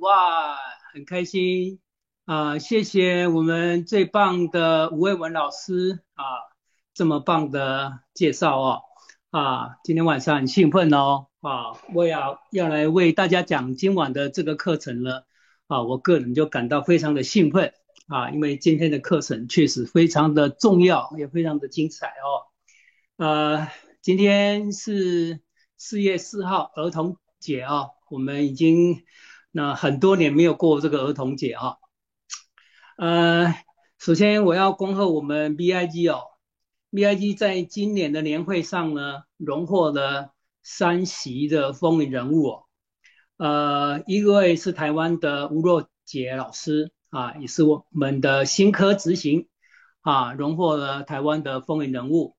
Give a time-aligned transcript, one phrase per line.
[0.00, 0.56] 哇，
[0.92, 1.80] 很开心
[2.26, 2.58] 啊！
[2.58, 6.24] 谢谢我们最棒的吴卫文老师啊，
[6.92, 8.82] 这么棒的介绍哦
[9.30, 9.76] 啊！
[9.84, 15.26] 今天晚上很兴奋哦啊，我要要来为大家讲今晚的这个课程了
[15.66, 17.72] 啊，我个人就感到非常的兴奋
[18.08, 22.44] 啊，因为今天的课程确实非常的重要，也非常的精彩哦。
[23.16, 23.68] 呃，
[24.02, 25.40] 今天是
[25.78, 27.92] 四月四号儿童节哦。
[28.08, 29.02] 我们已经
[29.56, 31.76] 那很多年没有过这个儿童节啊，
[32.98, 33.54] 呃，
[33.98, 36.24] 首先我要恭贺我们 BIG 哦
[36.92, 42.64] ，BIG 在今年的年会上呢，荣获了三席的风云人物哦，
[43.38, 49.48] 呃，一位是台湾的吴若杰老师啊，也是我们的新科执行
[50.02, 52.36] 啊，荣获了台湾的风云人物。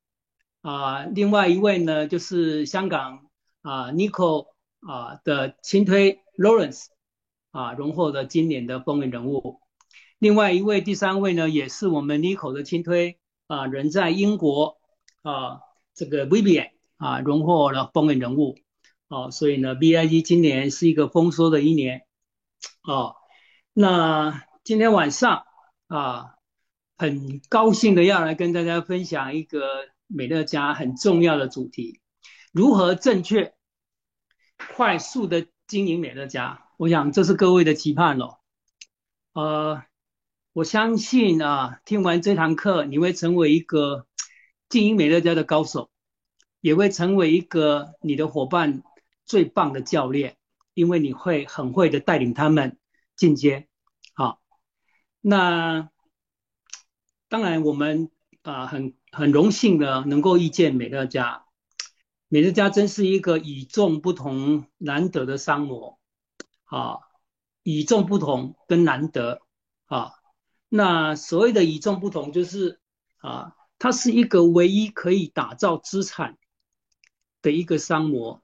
[0.62, 3.26] 啊，另外一位呢就是香港
[3.64, 4.50] 啊 Nico。
[4.80, 6.86] 啊的亲推 Lawrence
[7.58, 9.62] 啊荣获的今年的风云人物，
[10.20, 14.78] 另外一位第三位呢也是我们 Nico 的轻推啊人在英国
[15.24, 15.62] 啊
[15.96, 18.60] 这个 Vivian 啊荣获了风云人物。
[19.08, 22.04] 啊所以呢 BIG 今年是一个丰收的一年。
[22.82, 23.16] 啊
[23.74, 25.46] 那今天晚上
[25.88, 26.36] 啊
[26.96, 29.66] 很高兴的要来跟大家分享一个
[30.06, 32.02] 美乐家很重要的主题，
[32.52, 33.56] 如何正确。
[34.76, 38.40] 快速的经营美乐家，我想这是各位的期盼了。
[39.34, 39.82] 呃，
[40.54, 44.06] 我相信啊，听完这堂课，你会成为一个
[44.70, 45.90] 经营美乐家的高手，
[46.62, 48.84] 也会成为一个你的伙伴
[49.26, 50.38] 最棒的教练，
[50.76, 52.78] 因为你会很会的带领他们
[53.16, 53.68] 进阶。
[54.14, 54.40] 好，
[55.20, 55.90] 那
[57.28, 58.12] 当然我们
[58.44, 61.46] 啊很很荣幸的能够遇见美乐家。
[62.28, 65.97] 美乐家真是一个与众不同、难得的商模
[66.68, 67.00] 啊！
[67.64, 69.42] 与众不同跟难得
[69.88, 70.12] 啊，
[70.70, 72.80] 那所谓的与众不同，就是
[73.18, 76.38] 啊，它是一个唯一可以打造资产
[77.42, 78.42] 的一个商模。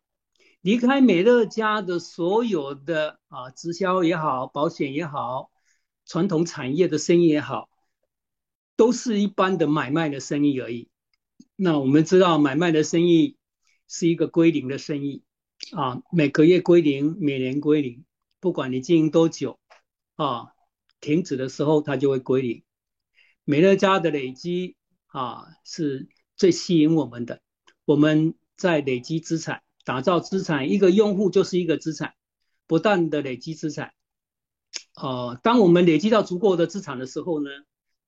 [0.61, 5.51] 离开美乐家的所有的啊，直销也好，保险也好，
[6.05, 7.69] 传统产业的生意也好，
[8.75, 10.89] 都是一般的买卖的生意而已。
[11.55, 13.37] 那我们知道，买卖的生意。
[13.85, 15.23] 是一个归零的生意
[15.73, 18.03] 啊，每个月归零，每年归零，
[18.43, 19.57] 不管你经营多久
[20.15, 20.47] 啊，
[20.99, 22.65] 停止的时候它就会归零。
[23.45, 27.41] 美乐家的累积啊，是最吸引我们的。
[27.85, 32.15] 我们在累积资产，打造资产，一个用户就是一个资产，
[32.67, 33.93] 不断的累积资产。
[34.95, 37.49] 呃，当我们累积到足够的资产的时候呢，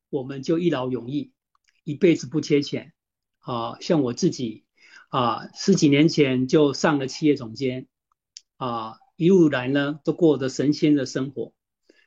[0.09, 1.31] 我们就一劳永逸，
[1.85, 2.91] 一辈子不缺钱。
[3.40, 4.66] 啊，像我自己。
[5.09, 7.88] 啊，十几年前就上了企业总监，
[8.57, 11.53] 啊，一路来呢都过着神仙的生活，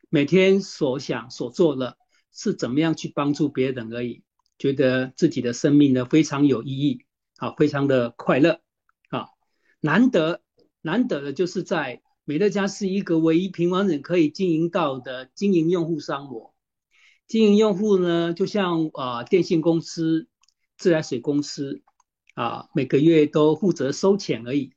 [0.08, 1.96] 每天所想所做的，
[2.32, 4.22] 是怎么样去帮助别人而已，
[4.58, 7.04] 觉得自己的生命呢非常有意义，
[7.36, 8.60] 啊，非常的快乐，
[9.10, 9.28] 啊，
[9.80, 10.42] 难得
[10.82, 16.54] 难得的就是在美乐家是一个唯一平凡人可以经营到的经营用户商模，
[17.26, 20.28] 经营用户呢就像啊电信公司、
[20.76, 21.82] 自来水公司。
[22.34, 24.72] 啊，每个月都负责收钱而已，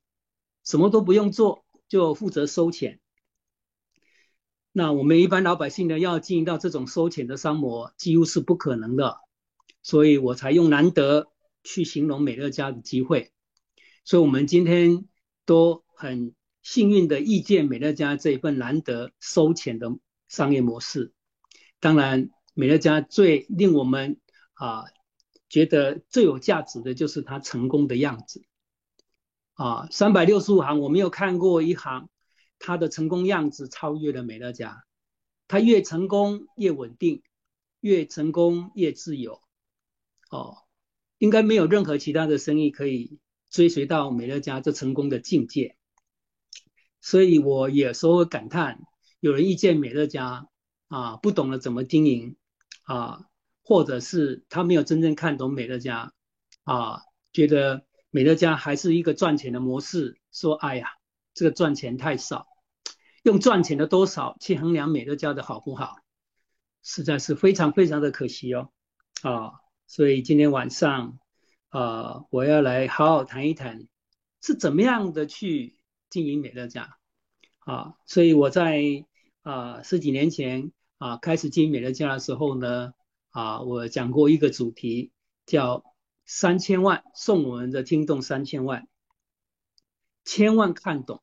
[0.64, 1.61] 什么都不用做，
[1.92, 3.00] 就负责收钱。
[4.72, 9.18] 那我们一般老百姓呢，要经营到这种收钱的商模，几乎是不可能的。
[9.82, 11.30] 所以我才用难得
[11.62, 13.30] 去形容美乐家的机会。
[14.06, 15.06] 所以，我们今天
[15.44, 19.94] 都很幸运的遇见美乐家这一份难得收钱的
[20.28, 21.12] 商业模式。
[21.78, 24.18] 当然，美乐家最令我们
[24.54, 24.84] 啊。
[25.50, 28.42] 觉得最有价值的就是它成功的样子
[29.62, 29.86] 啊！
[29.92, 32.08] 三百六十五行，我没有看过一行，
[32.58, 34.84] 他的成功样子超越了美乐家。
[35.46, 37.22] 他越成功越稳定，
[37.78, 39.40] 越成功越自由。
[40.30, 40.56] 哦，
[41.18, 43.20] 应该没有任何其他的生意可以
[43.50, 45.76] 追随到美乐家这成功的境界。
[47.00, 48.80] 所以我有时候感叹，
[49.20, 50.48] 有人遇见美乐家
[50.88, 52.36] 啊，不懂得怎么经营
[52.82, 53.28] 啊。
[53.62, 56.12] 或者是他没有真正看懂美乐家，
[56.64, 57.02] 啊，
[57.32, 60.90] 觉得美乐家还是一个赚钱的模式，说哎呀，
[61.34, 62.46] 这个赚钱太少，
[63.24, 65.96] 用赚钱的多少去衡量美乐家的好不好，
[66.84, 68.70] 实在是非常非常的可惜哦，
[69.22, 69.52] 啊，
[69.86, 71.18] 所以今天晚上，
[71.70, 73.88] 啊，我要来好好谈一谈，
[74.40, 75.78] 是怎么样的去
[76.08, 76.98] 经营美乐家，
[77.60, 79.06] 啊，所以我在
[79.42, 82.92] 啊十几年前啊开始经营美乐家的时候呢。
[83.34, 85.10] 啊，我讲过一个主题，
[85.46, 85.82] 叫
[86.34, 88.88] 三千万送我们的听众三千万，
[90.24, 91.22] 千万看懂。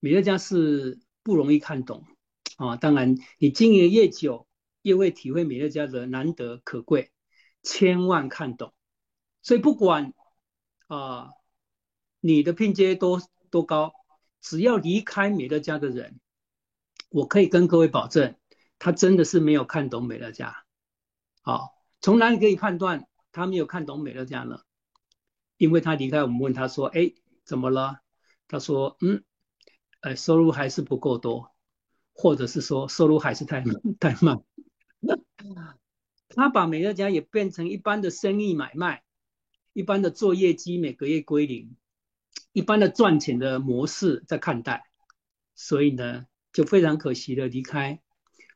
[0.00, 2.04] 美乐家是不容易看懂
[2.58, 2.76] 啊。
[2.76, 4.46] 当然，你经营越久，
[4.82, 7.10] 越会体会美乐家的难得可贵，
[7.62, 8.74] 千万看懂。
[9.40, 10.12] 所以不管
[10.88, 11.30] 啊
[12.20, 13.94] 你的拼接多多高，
[14.42, 16.20] 只要离开美乐家的人，
[17.08, 18.36] 我可以跟各位保证，
[18.78, 20.66] 他真的是没有看懂美乐家。
[21.40, 21.70] 好，
[22.02, 24.60] 从哪里可以判断他没有看懂美乐家呢？
[25.56, 27.12] 因为他离开，我们问他说：“哎，
[27.44, 28.00] 怎么了？”
[28.46, 29.24] 他说：“嗯，
[30.00, 31.52] 呃，收入还是不够多，
[32.12, 33.62] 或者是说收入还是太
[33.98, 34.42] 太慢。
[36.30, 39.02] ”他把美乐家也变成一般的生意买卖，
[39.72, 41.76] 一般的做业绩，每个月归零，
[42.52, 44.84] 一般的赚钱的模式在看待，
[45.54, 48.00] 所以呢，就非常可惜的离开。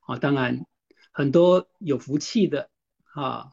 [0.02, 0.66] 啊，当然
[1.10, 2.70] 很多有福气的
[3.14, 3.52] 啊，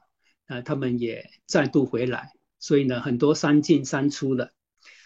[0.49, 2.33] 呃，他们也再度回来。
[2.59, 4.51] 所以呢，很多三进三出的，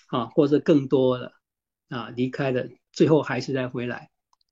[0.07, 1.33] 啊，或者更多的
[1.89, 4.09] 啊离开的，最后还是再回来，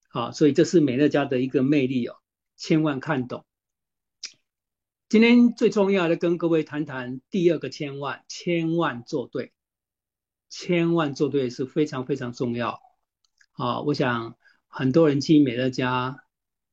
[0.09, 2.17] 啊，所以这是美乐家的一个魅力哦，
[2.55, 3.43] 千万看懂。
[5.09, 9.51] 今天最重要的跟各位谈谈第二个千万，千万做对，
[10.47, 12.79] 千万做对是非常非常重要。
[13.53, 16.23] 啊，我想很多人进美乐家，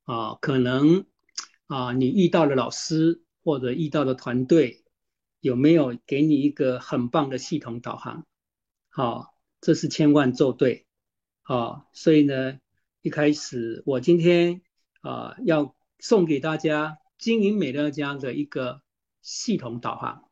[0.03, 1.07] 啊，可能
[1.69, 4.85] 啊你遇到了老师或者遇到的团队。
[5.41, 8.27] 有没有给你一个很棒的系统导航？
[8.89, 10.87] 好，这是千万做对。
[11.43, 12.59] 好，所以呢，
[13.03, 14.63] 一开始我今天
[15.01, 18.83] 啊要送给大家经营美乐家的一个
[19.23, 20.29] 系统导航。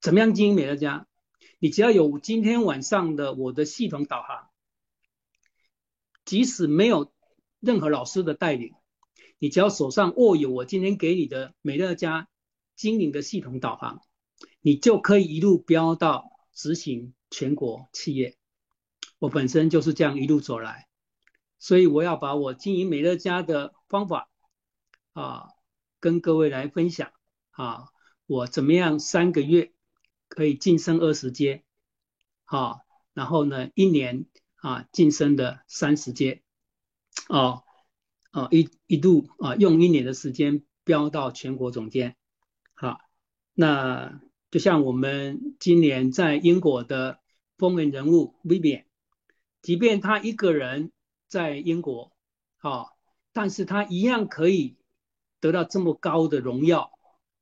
[0.00, 1.06] 怎么样经营美乐家？
[1.58, 4.48] 你只要有今天晚上的我的系统导航，
[6.24, 7.12] 即使没有
[7.60, 8.72] 任何老师的带领，
[9.38, 12.26] 你只要手上握有我今天给你的美乐家
[12.80, 14.00] 经营的系统导航。
[14.62, 18.38] 你就可以一路飙到执行全国企业。
[19.18, 20.88] 我本身就是这样一路走来，
[21.58, 24.30] 所以我要把我经营美乐家的方法
[25.12, 25.48] 啊，
[26.00, 27.12] 跟各位来分享
[27.50, 27.88] 啊。
[28.26, 29.74] 我怎么样三个月
[30.28, 31.64] 可以晋升二十阶？
[32.44, 32.80] 好，
[33.12, 34.24] 然后呢，一年
[34.56, 36.42] 啊晋升的三十阶，
[37.28, 37.62] 哦
[38.32, 42.16] 哦一一度啊用一年的时间飙到全国总监。
[43.60, 44.20] 那。
[44.52, 47.20] 就像我们今年在英国的
[47.56, 48.82] 风云人物 Vivian，
[49.62, 50.90] 即便他一个人
[51.28, 52.10] 在英国，
[52.58, 52.86] 啊，
[53.32, 54.76] 但是他一样可以
[55.38, 56.90] 得到这么高的荣耀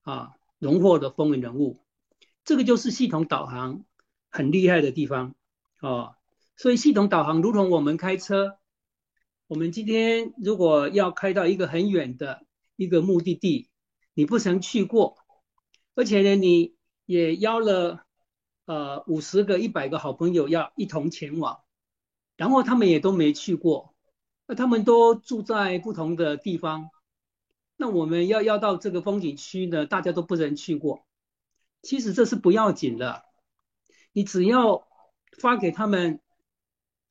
[0.03, 1.81] 啊，荣获的风云人物。
[2.45, 3.85] 这个就是系统导航
[4.29, 5.35] 很厉害的地方
[5.79, 6.19] 啊。
[6.59, 8.59] 所以系统导航如同我们开车，
[9.47, 12.45] 我们今天如果要开到一个很远的
[12.77, 13.71] 一个目的地，
[14.13, 15.17] 你不曾去过，
[15.99, 18.07] 而且呢，你也邀了
[18.67, 21.65] 呃五十个、一百个好朋友要一同前往，
[22.37, 23.97] 然后他们也都没去过，
[24.47, 26.91] 那他们都住在不同的地方，
[27.77, 31.05] 那我们要要到这个风景区呢，大家都不能去过。
[31.83, 33.25] 其实这是不要紧的，
[34.13, 34.87] 你只要
[35.41, 36.21] 发给他们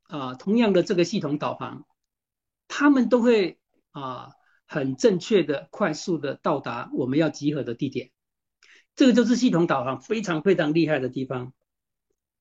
[0.04, 1.86] 啊同样的这个系统导航，
[2.69, 3.60] 他们都会
[3.92, 4.31] 啊
[4.66, 8.12] 很正确的、快速的到达我们要集合的地点。
[8.97, 11.53] 这个就是系统导航非常非常厉害的地方，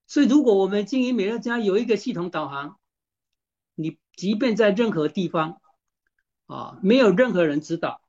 [0.06, 2.78] 所以如果我们经营美乐家有一个系统导航，
[3.74, 5.60] 你即便在任何地方
[6.46, 8.00] 啊，没有任何人指导，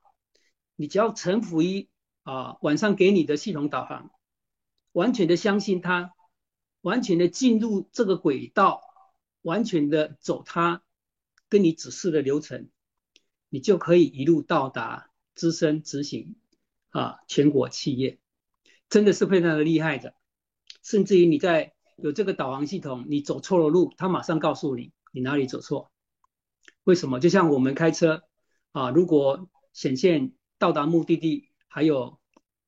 [0.78, 1.90] 你只要臣服于
[2.24, 4.12] 啊晚上给你的系统导航，
[4.94, 6.14] 完全的相信它，
[6.80, 8.82] 完全的进入这个轨道，
[9.42, 10.84] 完全的走它
[11.50, 12.70] 跟你指示的流程，
[13.50, 16.38] 你就可以一路到达资深执行
[16.92, 18.20] 啊全国企业。
[18.90, 20.14] 真的是非常的厉害的，
[20.82, 25.92] 甚至于你在有这个导航系统，你走错了路，它马上告诉你你哪里走错。
[26.84, 27.20] 为什么？
[27.20, 28.24] 就像我们开车
[28.72, 32.20] 啊，如果显现到达目的地还有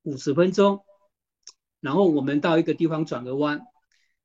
[0.03, 0.83] 五十分钟，
[1.79, 3.61] 然后我们到一个地方转个弯，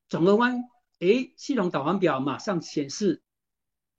[0.08, 0.64] 转个弯，
[0.98, 3.22] 哎，系统导航表马上显示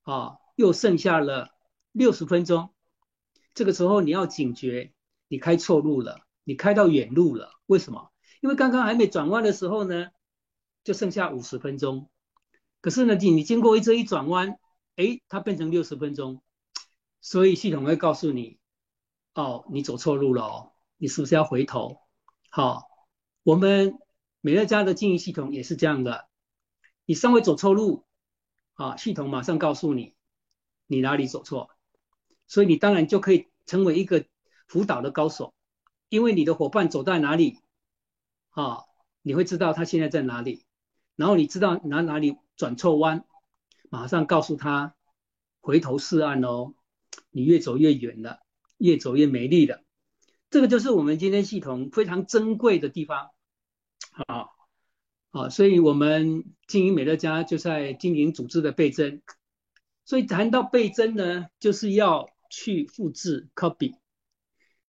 [0.01, 1.55] 啊，又剩下了
[1.93, 2.73] 六十分钟。
[3.53, 4.91] 这个时候你要警觉，
[5.29, 6.24] 你开错路了。
[6.45, 8.11] 你开到远路了，为什么？
[8.39, 10.07] 因为刚刚还没转弯的时候呢，
[10.83, 12.09] 就剩下五十分钟。
[12.79, 14.59] 可是呢，你你经过这一转弯，
[14.95, 16.43] 哎，它变成六十分钟，
[17.19, 18.59] 所以系统会告诉你，
[19.33, 21.99] 哦，你走错路了哦，你是不是要回头？
[22.51, 22.83] 好，
[23.41, 23.97] 我们
[24.39, 26.29] 美乐家的经营系统也是这样的，
[27.05, 28.05] 你稍微走错路，
[28.75, 30.15] 啊，系统马上告诉你
[30.85, 31.71] 你哪里走错，
[32.45, 34.23] 所以你当然就可以成为一个
[34.67, 35.55] 辅导的高手。
[36.09, 37.59] 因为你的伙伴走在哪里，
[38.51, 38.83] 啊，
[39.21, 40.65] 你会知道他现在在哪里，
[41.15, 43.25] 然后你知道哪哪里转错弯，
[43.89, 44.95] 马上告诉他
[45.59, 46.73] 回头是岸哦，
[47.31, 48.39] 你越走越远了，
[48.77, 49.81] 越走越美丽了。
[50.49, 53.31] 这个就是我们今天系统非常珍贵的地方，
[54.27, 54.49] 啊
[55.31, 59.21] 啊，所以我们经营美乐家就在经营组织的倍增。
[60.05, 63.95] 所以谈到倍增呢，就是要去复制 copy。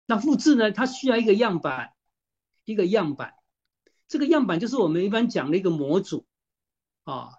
[0.07, 1.91] 那复制呢，它需要一个样板，
[2.65, 3.35] 一个样板。
[4.07, 6.25] 这个样板就是我们一般讲的一个模组
[7.03, 7.31] 啊，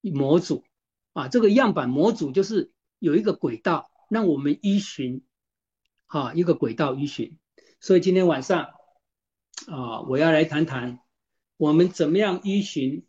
[0.00, 0.64] 模组
[1.12, 5.24] 啊，这个样板模组就是有一个轨道让我们依循，
[6.06, 7.36] 啊，一个轨道依循。
[7.80, 8.70] 所以今天晚上
[9.66, 11.00] 啊，我要来谈谈
[11.56, 13.04] 我们怎么样依循。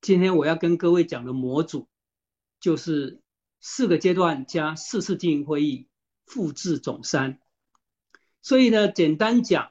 [0.00, 1.88] 今天我要跟各位讲的模组，
[2.58, 3.22] 就是
[3.60, 5.88] 四个阶段加四次经营会议，
[6.26, 7.38] 复制总三。
[8.42, 9.70] 所以呢，简单讲，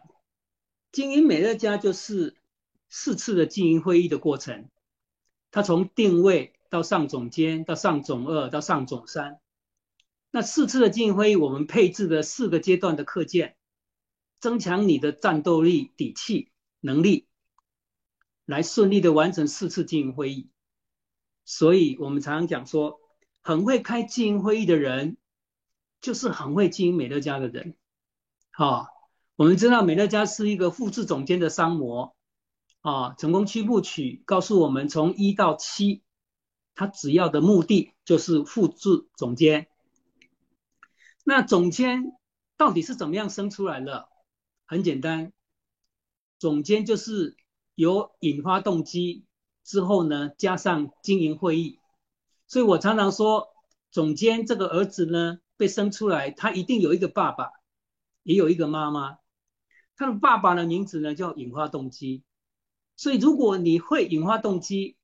[0.92, 2.38] 经营美乐家就是
[2.88, 4.70] 四次的经营会议的过程。
[5.52, 9.40] 它从定位到上总监，到上总二，到上总三。
[10.32, 13.56] 那四次的经营会议，我们配置的四个阶段的课件。
[14.40, 16.50] 增强你的战斗力、底气、
[16.80, 17.28] 能力，
[18.46, 20.50] 来顺利的完成四次经营会议。
[21.44, 23.02] 所以，我们常常讲说，
[23.42, 25.18] 很会开经营会议的人，
[26.00, 27.76] 就是很会经营美乐家的人。
[28.60, 28.90] 啊，
[29.38, 32.14] 我们知道美乐家是一个复制总监的商模。
[32.82, 36.04] 啊，成功七部曲告诉我们，从一到七，
[36.76, 39.68] 他只要的目的就是复制总监。
[41.24, 42.18] 那总监
[42.58, 44.10] 到底是怎么样生出来的？
[44.66, 45.32] 很简单，
[46.38, 47.38] 总监就是
[47.76, 49.26] 有引发动机
[49.64, 51.80] 之后呢，加上经营会议。
[52.46, 53.48] 所以我常常说，
[53.90, 57.52] 总监这个儿子呢，被生出来，他一定有一个爸爸，
[58.24, 59.18] 也有一个妈妈。
[59.96, 62.24] 他的爸爸的名字呢叫引发动机。
[62.96, 64.98] 所以如果你会引发动机，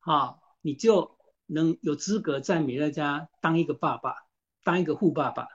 [0.00, 4.14] 啊，你就能有资格在美乐家当一个爸爸，
[4.64, 5.48] 当一个富爸爸。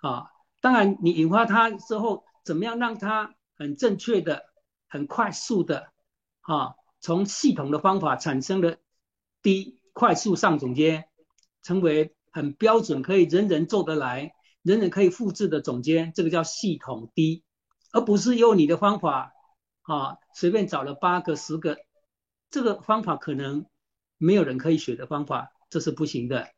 [0.00, 0.30] 啊，
[0.60, 2.24] 当然你引发他之后。
[2.46, 4.44] 怎么样让他很正确的、
[4.86, 5.92] 很快速的，
[6.42, 8.78] 啊，从系统的方法产生的
[9.42, 11.08] 低快速上总监，
[11.64, 14.35] 成为很标准可以人人做得来、
[14.66, 17.44] 人人可以复制的总监，这个叫系统低，
[17.92, 19.32] 而不是用你的方法，
[19.82, 21.78] 啊，随便找了八个、十个，
[22.50, 23.66] 这个方法可能
[24.18, 26.48] 没有人可以学的方法，这是不行的。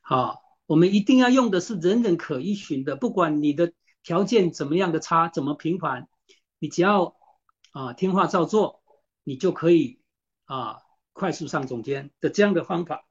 [0.00, 3.72] 好，我们一定要用的是人人可依循的，不管你的。
[4.04, 6.08] 条件怎么样的差，怎么平凡，
[6.58, 7.14] 你只要
[7.70, 8.82] 啊听话照做，
[9.22, 10.00] 你就可以
[10.44, 10.80] 啊
[11.12, 13.06] 快速上总监的这样的方法。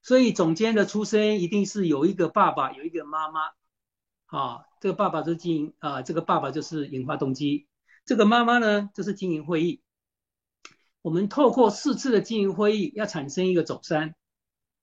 [0.00, 3.40] 所以总监的出身一定是有一个爸爸，有一个妈妈。
[4.32, 7.68] 啊，这个爸爸就是经营啊，这个爸爸就是引发动机，
[8.06, 9.82] 这个妈妈呢就是经营会议。
[11.02, 14.14] 我们透过四次的经营会议，要产生一个总山。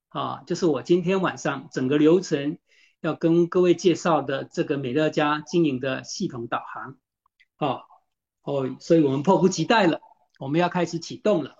[0.08, 2.58] 啊，就是我今天晚上整个流程。
[3.02, 6.98] 要跟各位介绍的这个美乐家经营的系统导航，
[7.56, 7.80] 啊，
[8.42, 10.02] 哦，所以我们迫不及待了，
[10.38, 11.56] 我们要开始启动了，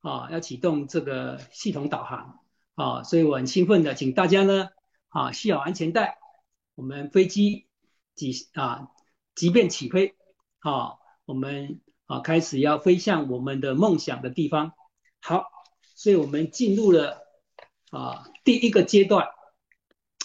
[0.00, 2.38] 啊，要启动这个系统导航，
[2.76, 4.68] 啊，所以我很兴奋的，请大家呢，
[5.08, 6.18] 啊，系好安全带，
[6.76, 7.66] 我们飞机
[8.14, 8.90] 即啊，
[9.34, 10.14] 即便起飞，
[10.58, 14.74] 啊，我们啊开始要飞向我们的梦想的地方，
[15.20, 15.46] 好，
[15.94, 17.26] 所以我们进入了
[17.90, 19.26] 啊第一个阶段。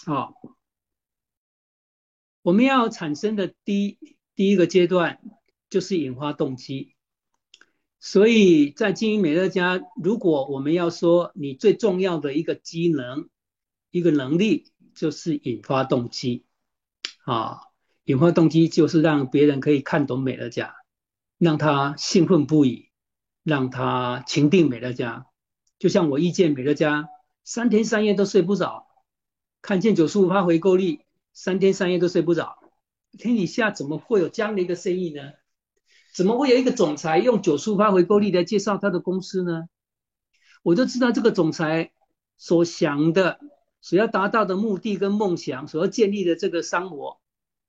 [0.05, 0.33] 好，
[2.41, 3.97] 我们要产生的第
[4.35, 5.21] 第一个阶段
[5.69, 6.95] 就是引发动机。
[7.99, 13.29] 所以在经营美乐家，如果我们要说你最重要的一个机能、
[13.89, 16.45] 一个能力，就是引发动机。
[17.25, 17.59] 啊，
[18.05, 20.75] 引发动机就是让别人可以看懂美乐家，
[21.37, 22.89] 让他兴奋不已，
[23.43, 25.27] 让他情定美乐家。
[25.77, 27.09] 就像我遇见美乐家，
[27.43, 28.87] 三天三夜都睡不着。
[29.61, 31.01] 看见九十五趴回购率，
[31.33, 32.57] 三天三夜都睡不着。
[33.17, 35.21] 天底下怎么会有这样的一个生意呢？
[36.15, 39.65] 怎么会有一个总裁用九十五趴回购率来介绍他的公司呢？
[40.63, 41.91] 我就知道这个总裁
[42.37, 43.39] 所想的、
[43.81, 47.19] 所要达到的目的跟梦想，所要建立的这个商模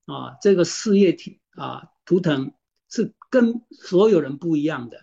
[0.05, 2.53] 啊，这个事业体啊图腾
[2.89, 5.01] 是跟所有人不一样的。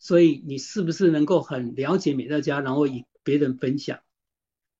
[0.00, 4.00] 所以你是不是能够很了解美乐家，然后与别人分享？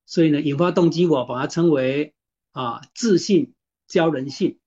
[0.06, 2.14] 所以呢，引发动机我把它称为
[2.52, 3.54] 啊自信
[3.86, 4.58] 教人性，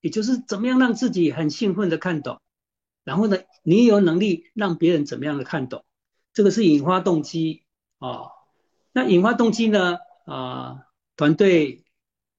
[0.00, 2.40] 也就是怎么样让自己很兴奋的看懂，
[3.02, 5.84] 然后呢，你有能力让别人怎么样的看懂，
[6.32, 7.64] 这个是引发动机
[7.98, 8.28] 啊。
[8.92, 11.84] 那引发动机呢啊，团队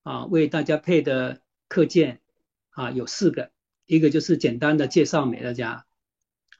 [0.03, 2.21] 啊为大家配的课件
[2.69, 3.51] 啊有四个，
[3.85, 5.85] 一个就是简单的介绍美乐家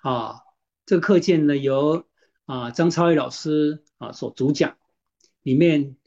[0.01, 0.41] 啊，
[0.85, 2.07] 这个课件呢由
[2.45, 4.77] 啊张超伟老师啊所主讲。
[5.43, 5.97] 里面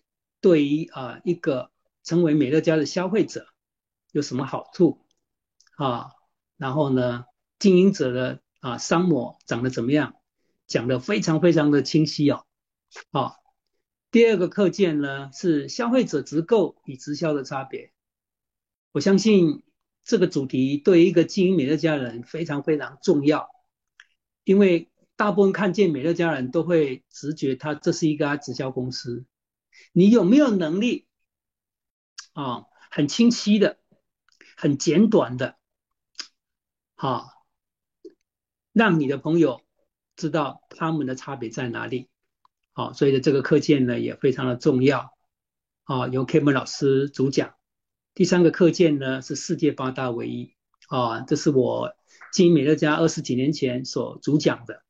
[0.40, 1.70] 对于啊一个
[2.02, 3.46] 成为美乐家的消费者
[4.10, 5.04] 有什么好处
[5.76, 6.12] 啊？
[6.56, 7.26] 然后呢，
[7.58, 10.14] 经营者的啊商模长得怎么样，
[10.66, 12.46] 讲的非常非常的清晰哦。
[13.10, 13.34] 啊，
[14.10, 17.92] 第二个课件呢是消费者直购与直销的差别。
[18.92, 19.62] 我相信
[20.04, 23.50] 这个主题对一个经营美乐家人非常非常重要，
[24.44, 29.26] 因为大部分看见美乐家人都会直觉他这是一家直销公司。
[29.92, 31.06] 你有没有能力
[32.32, 32.66] 啊？
[32.88, 33.78] 很清晰的，
[34.56, 35.58] 很简短的，
[36.94, 37.44] 好，
[38.72, 39.60] 让你的朋友
[40.16, 42.08] 知道他们的差别在哪里。
[42.76, 45.14] 好，所以呢这个课件呢也非常的重要。
[45.84, 47.54] 啊，由 Kevin 老师主讲。
[48.12, 50.52] 第三个课件呢是世界八大唯一
[50.88, 51.94] 啊，这是我
[52.34, 54.82] 经美乐家二十几年前所主讲的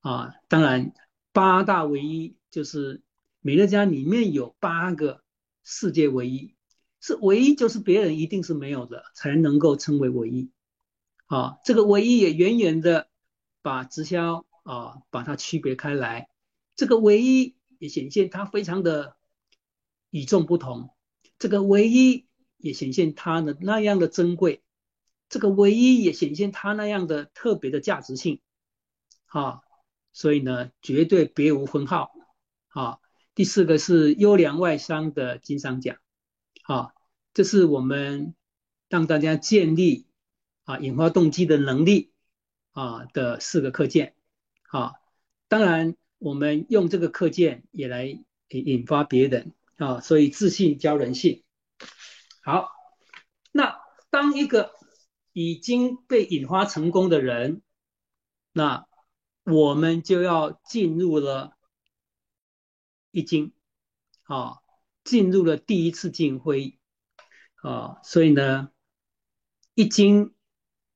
[0.00, 0.32] 啊。
[0.48, 0.94] 当然，
[1.34, 3.02] 八大唯一就是
[3.40, 5.22] 美乐家里面有八个
[5.62, 6.54] 世界唯一，
[7.02, 10.50] 是唯一就是别人一定是没有的，才能够称为唯一
[11.26, 11.58] 啊。
[11.66, 13.08] 这个唯一也远远的
[13.60, 16.30] 把直销啊把它区别开来，
[16.80, 19.14] 这个唯一也显现它非常的
[20.08, 20.94] 与众不同，
[21.38, 22.26] 这个唯一。
[22.62, 24.62] 也显现它的那样的珍贵，
[25.30, 28.42] 这个唯一也显现它那样的特别的价值性，
[29.24, 29.62] 啊，
[30.12, 32.12] 所以呢，绝对别无分号，
[32.68, 32.98] 啊，
[33.34, 35.96] 第四个是优良外商的经商奖，
[36.64, 36.92] 啊，
[37.32, 38.34] 这是我们
[38.90, 40.06] 让大家建立
[40.64, 42.12] 啊引发动机的能力
[42.72, 44.14] 啊的四个课件，
[44.68, 44.92] 啊，
[45.48, 51.42] 当然我们用这个课件也来引引发别人啊，所以自信教人性。
[52.42, 52.68] 好，
[53.50, 54.72] 那当一个
[55.32, 57.62] 已经被引发成功的人，
[58.52, 58.86] 那
[59.44, 61.56] 我们就要进入了
[63.10, 63.54] 一经
[64.24, 64.58] 啊，
[65.02, 66.78] 进入了第一次进会
[67.62, 68.70] 啊，所以呢，
[69.72, 70.34] 一经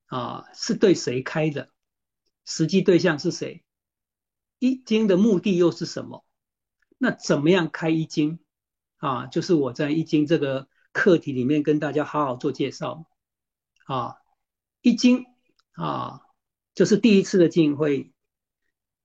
[0.05, 1.71] 啊是对谁开的？
[2.45, 3.64] 实际对象是谁？
[4.65, 6.25] 一经的目的又是什么？
[6.97, 8.39] 那怎么样开一经
[8.97, 9.27] 啊？
[9.27, 10.69] 就是我在一经这个。
[10.95, 13.05] 课题里面跟大家好好做介绍
[13.87, 14.15] 啊，
[14.81, 15.27] 一经
[15.73, 16.21] 啊，
[16.73, 18.13] 就是第一次的进会，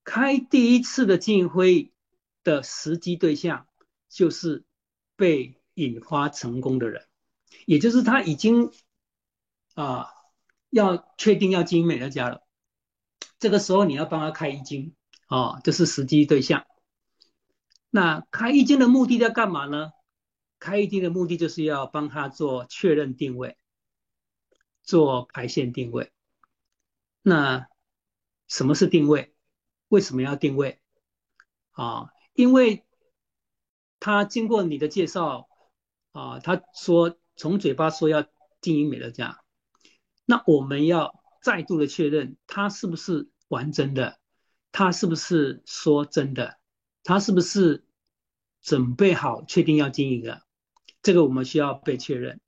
[0.04, 1.92] 开第一次的进会
[2.44, 3.66] 的时机对象
[4.08, 4.66] 就是
[5.16, 7.08] 被引发成功的人，
[7.66, 8.72] 也就是他已经
[9.74, 10.10] 啊
[10.70, 12.44] 要确定要经营美乐家了，
[13.40, 14.94] 这个时候你要帮他开一经
[15.30, 16.66] 哦，这是时机对象。
[17.90, 19.92] 那开一间的目的要干嘛呢？
[20.60, 23.58] 开一间的目的就是要帮他做确认定位，
[24.84, 26.12] 做排线定位。
[27.22, 27.68] 那
[28.48, 29.34] 什么是定位？
[29.88, 30.82] 为什么要定位？
[31.72, 32.84] 啊，因为
[34.00, 35.48] 他经过你的介绍，
[36.12, 38.26] 啊，他说从嘴巴说要
[38.62, 39.42] 经营美乐家，
[40.26, 44.20] 那我们要再度的确认他是不是完整的，
[44.72, 46.60] 他是不是说真的，
[47.04, 47.86] 他是不是
[48.62, 50.46] 准备好确定要经营了。
[51.02, 52.42] 这个我们需要被确认，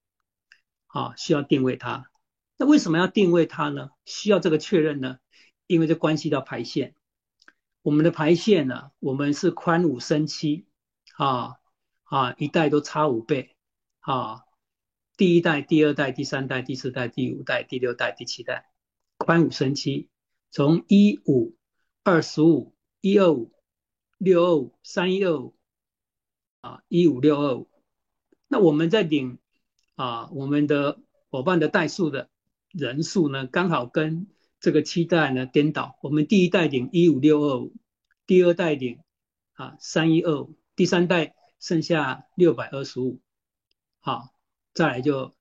[0.88, 2.06] 啊，需要定位他。
[2.58, 3.90] 那为什么要定位他呢？
[4.06, 5.18] 需要这个确认呢？
[5.68, 6.96] 因为这关系到排线。
[7.82, 10.68] 我们的排线呢，我们是宽五升七，
[11.16, 11.56] 啊
[12.04, 13.56] 啊，一代都差五倍，
[14.02, 14.44] 啊，
[15.18, 18.70] 第一代、第二代、第三代、第四代、第五代、第六代、第七代，
[19.18, 20.10] 宽五升七，
[20.52, 21.56] 从一五、
[22.04, 23.52] 二十五、一二五、
[24.18, 25.56] 六二五、三一二五，
[26.62, 27.70] 啊，一五六二五。
[28.48, 29.38] 那我们在领
[29.96, 32.32] 啊，我们的伙伴的代数的
[32.72, 34.28] 人数呢，刚好跟
[34.60, 36.00] 这个期待呢颠倒。
[36.02, 37.76] 我们第一代领一五六二五，
[38.26, 39.04] 第二代领
[39.54, 43.22] 啊三一二五，第三代剩下六百二十五。
[44.00, 44.34] 好，
[44.74, 45.36] 再来就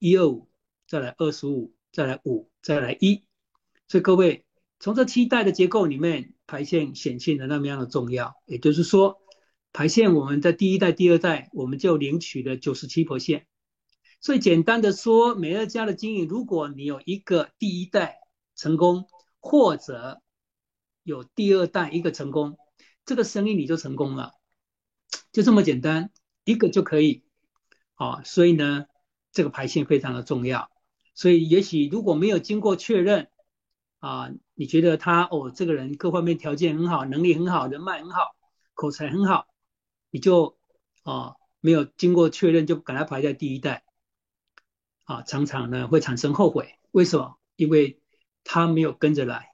[0.00, 0.48] 一二五，
[0.88, 3.22] 再来二十五，再来五，再来一。
[3.86, 4.43] 所以各位
[4.84, 9.18] 从这七代的结构里面，排线显现的那么样的重要，也就是说。
[9.72, 13.46] 排线，我们在第一代、第二代，我们就领取了九十七婆线。
[14.20, 18.18] 所以简单的说，美乐家的经营，如果你有一个第一代
[18.56, 19.08] 成功，
[19.40, 20.20] 或者
[21.02, 22.58] 有第二代一个成功，
[23.06, 24.32] 这个生意你就成功了，
[25.32, 26.10] 就这么简单，
[26.44, 27.24] 一个就可以。
[27.94, 28.84] 啊，所以呢，
[29.32, 30.70] 这个排线非常的重要。
[31.14, 33.30] 所以也许如果没有经过确认，
[33.98, 38.36] 啊，你觉得他哦，这个人各方面条件很好，能力很好，人脉很好，
[38.74, 39.46] 口才很好。
[40.10, 40.56] 你就
[41.02, 43.84] 啊没有经过确认就把他排在第一代，
[45.04, 47.36] 啊常常呢会产生后悔，为什么？
[47.56, 48.00] 因为
[48.44, 49.50] 他没有跟着来，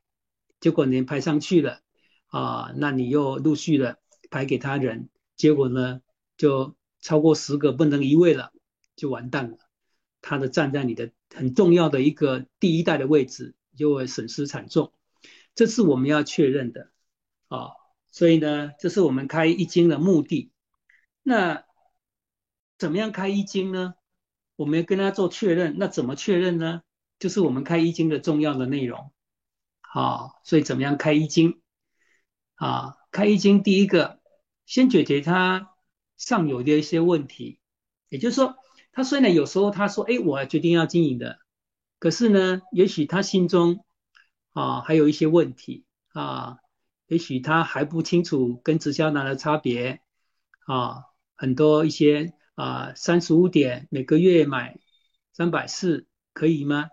[0.61, 1.81] 结果你排上去了，
[2.27, 3.99] 啊那你又陆续的
[4.31, 6.01] 排给他人，结果呢
[6.37, 8.53] 就超过十个不能一位了，
[8.97, 9.57] 就完蛋了。
[10.23, 14.93] 他的站在你的很重要的一个第一代的位置，就会损失惨重。
[15.57, 16.93] 这是我们要确认的
[17.49, 17.71] 啊。
[18.13, 20.53] 所以呢，这是我们开一经的目的。
[21.23, 21.65] 那
[22.77, 23.95] 怎么样开一经呢？
[24.57, 25.77] 我们要跟他做确认。
[25.79, 26.83] 那怎么确认呢？
[27.19, 29.13] 就是我们开一经的重要的内容。
[29.81, 31.61] 好，所以怎么样开一经？
[32.57, 34.21] 啊，开一经第一个
[34.67, 35.75] 先解决他
[36.17, 37.61] 上游的一些问题。
[38.09, 38.57] 也就是说，
[38.93, 41.39] 他虽然有时候他说：“哎，我决定要经营的。”
[42.01, 43.85] 可是呢，也许他心中
[44.51, 46.59] 啊还有一些问题啊。
[47.07, 50.01] 也许他还不清楚跟直销拿的差别
[50.65, 54.79] 啊，很多一些啊三十五点每个月买
[55.33, 56.89] 三百四可以吗？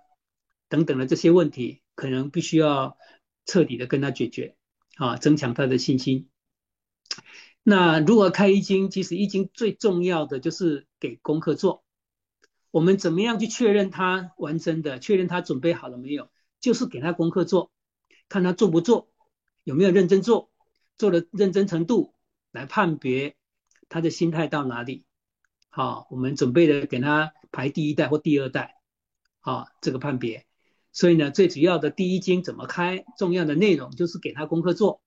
[0.69, 2.97] 等等的这些问题，可能必须要
[3.45, 4.55] 彻底的跟他解决
[4.95, 6.29] 啊，增强他的信心。
[7.61, 8.89] 那如何开易经？
[8.89, 11.83] 其实易经最重要的就是给功课做。
[12.77, 14.99] 我们怎么样去确认他完成的？
[14.99, 16.29] 确认他准备好了没有？
[16.59, 17.71] 就是给他功课做，
[18.29, 19.09] 看他做不做。
[19.63, 20.51] 有没有认真做？
[20.95, 22.13] 做的认真程度
[22.51, 23.35] 来判别
[23.89, 25.05] 他的心态到哪里？
[25.69, 28.75] 好，我们准备的给他排第一代或第二代，
[29.39, 30.45] 好，这个判别。
[30.91, 33.03] 所以呢，最主要的第一经怎么开？
[33.17, 35.01] 重要的内容就是给他功课做。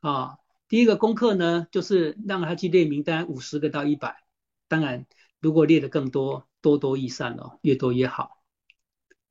[0.00, 0.38] 啊，
[0.68, 4.24] 第一个功课呢，就是让他去列名单五十个到一百。
[4.68, 5.04] 当然，
[5.38, 8.42] 如果列的更多，多多益善哦，越多越好。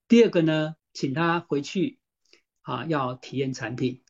[0.07, 1.97] 第二个呢，请他回去
[2.61, 4.01] 啊，要体验产品。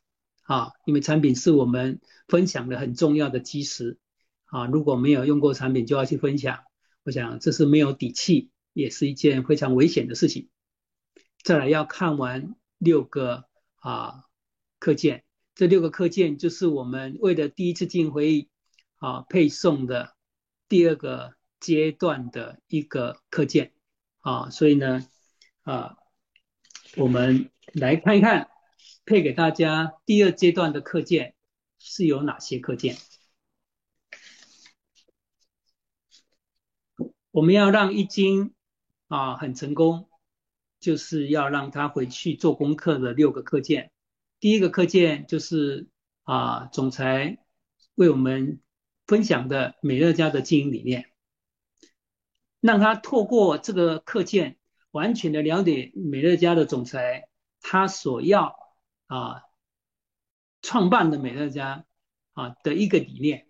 [0.44, 3.98] 啊，因为产品是我们分享的很重要的基石
[4.48, 6.66] 啊，如果没有用过产品就要去分享，
[7.04, 10.50] 我想这是没有底气，也是一件非常危险的事情。
[11.44, 14.26] 再来要看完六个啊
[14.80, 15.24] 课件，
[15.56, 18.50] 这六个课件就是我们为了第一次进会议
[18.98, 20.14] 啊配送的
[20.68, 23.72] 第二个阶段的一个课件
[24.20, 25.08] 啊，所以呢
[25.64, 25.98] 啊，
[26.98, 28.50] 我们来看一看。
[29.06, 31.36] 配给大家第二阶段的课件
[31.78, 32.96] 是有哪些课件？
[37.32, 38.54] 我们要让易经
[39.10, 40.10] 啊很成功，
[40.80, 43.92] 就是要让他回去做功课的六个课件。
[44.40, 45.90] 第一个课件就是
[46.24, 47.38] 啊总裁
[47.96, 48.62] 为我们
[49.06, 51.13] 分享的美乐家的经营理念，
[52.64, 54.58] 让他透过这个课件
[54.90, 57.28] 完全的了解美乐家的总裁
[57.62, 58.56] 他所要。
[59.08, 59.44] 啊，
[60.64, 61.86] 创办的美乐家
[62.32, 63.48] 啊的一个理念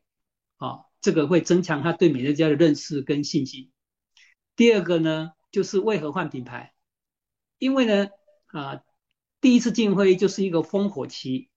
[0.58, 3.72] 啊，这个会增强他对美乐家的认识跟信心。
[4.58, 6.74] 第二个呢，就是为何换品牌？
[7.60, 8.10] 因为呢
[8.48, 8.84] 啊，
[9.40, 11.50] 第一次进会就是一个烽火期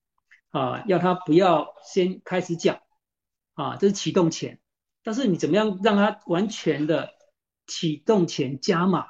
[0.51, 2.81] 啊，要他不要先开始讲
[3.55, 4.61] 啊，这是启动前。
[5.03, 7.15] 但是你怎么样让他完全的
[7.67, 9.07] 启动前加码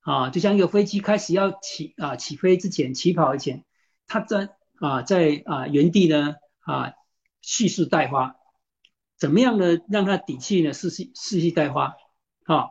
[0.00, 0.30] 啊？
[0.30, 3.64] 就像一个飞机开始要起啊起飞之前，起跑之前。
[4.06, 4.48] 他在
[4.80, 6.92] 啊，在啊原地呢啊
[7.42, 8.36] 蓄势待发，
[9.16, 9.78] 怎么样呢？
[9.88, 11.96] 让他底气呢蓄势蓄势待发，
[12.44, 12.70] 啊，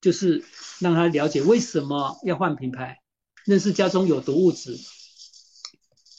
[0.00, 0.44] 就是
[0.80, 3.00] 让他了解为什么要换品牌，
[3.44, 4.78] 认识家中有毒物质。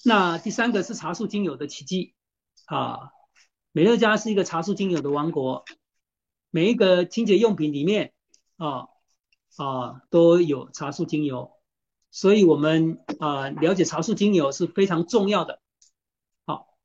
[0.03, 2.13] 那第三个是茶树精油的奇迹
[2.65, 3.12] 啊，
[3.71, 5.63] 美乐家是一个茶树精油的王国，
[6.49, 8.13] 每一个清洁用品里面
[8.58, 8.89] 啊
[9.56, 11.54] 啊都有茶树精油。
[12.10, 15.62] 所以，我们啊了解茶树精油是非常重要的。
[16.46, 16.78] 好，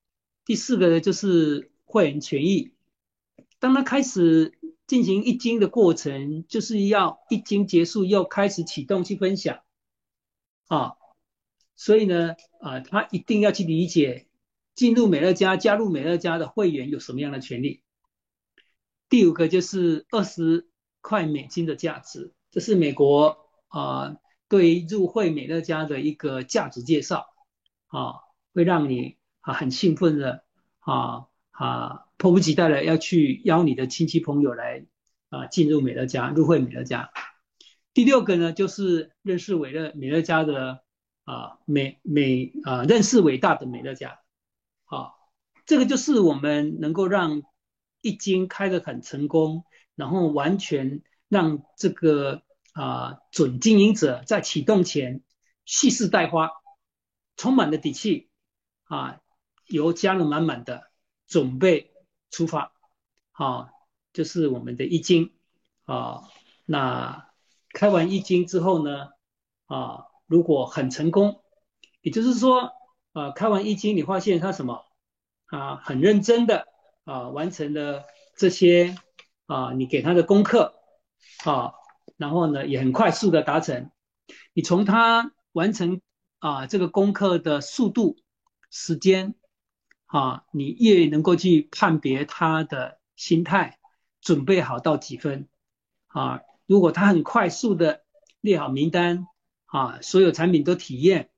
[0.45, 2.75] 第四个呢就是会员权益。
[3.59, 9.63] 当他开始进行一经的过程，就是要一经结束又开始启动去分享。
[10.67, 10.97] 啊，
[11.77, 14.27] 所以呢啊，他一定要去理解
[14.75, 17.83] 进入美乐家、加入美乐家的会员有什么样的权利。
[19.09, 20.69] 第五个就是二十
[21.03, 23.37] 块美金的价值，这是美国
[23.69, 24.17] 啊。
[24.49, 27.27] 对于入会美乐家的一个价值介绍，
[27.87, 28.17] 啊，
[28.53, 30.45] 会让你啊很兴奋的
[30.81, 34.85] 啊啊迫不及待的要去邀你的亲戚朋友来
[35.31, 37.11] 啊进入美乐家，入会美乐家。
[37.95, 40.83] 第六个呢，就是认识伟乐美乐家的
[41.25, 44.21] 啊美美啊认识伟大的美乐家，
[44.85, 45.15] 好，
[45.65, 47.43] 这个就是我们能够让
[48.03, 52.42] 一经开的很成功，然后完全让这个。
[52.74, 55.20] 啊，准经营者在启动前
[55.66, 56.50] 蓄势待发，
[57.37, 58.31] 充满了底气
[58.85, 59.20] 啊，
[59.66, 60.90] 由家人满满的
[61.26, 61.92] 准备
[62.31, 62.72] 出发，
[63.31, 63.68] 好，
[64.14, 65.35] 就是我们的易经
[65.85, 66.22] 啊。
[66.64, 67.28] 那
[67.74, 69.11] 开完易经之后呢，
[69.66, 71.44] 啊，如果很成功，
[72.00, 72.72] 也就是说，
[73.12, 74.87] 啊，开完易经你发现他什么
[75.44, 76.68] 啊，很认真的
[77.05, 78.96] 啊完成了这些
[79.53, 80.75] 啊你给他的功课
[81.45, 81.75] 啊，
[82.17, 83.91] 然后呢也很快速的达成，
[84.55, 86.01] 你从他完成
[86.38, 88.17] 啊这个功课的速度、
[88.71, 89.35] 时间
[90.07, 93.79] 啊，你越能够去判别他的心态，
[94.23, 95.49] 准备好到几分
[96.07, 96.41] 啊？
[96.67, 98.05] 如果他很快速的
[98.41, 99.27] 列好名单
[99.67, 101.29] 啊，所有产品都体验，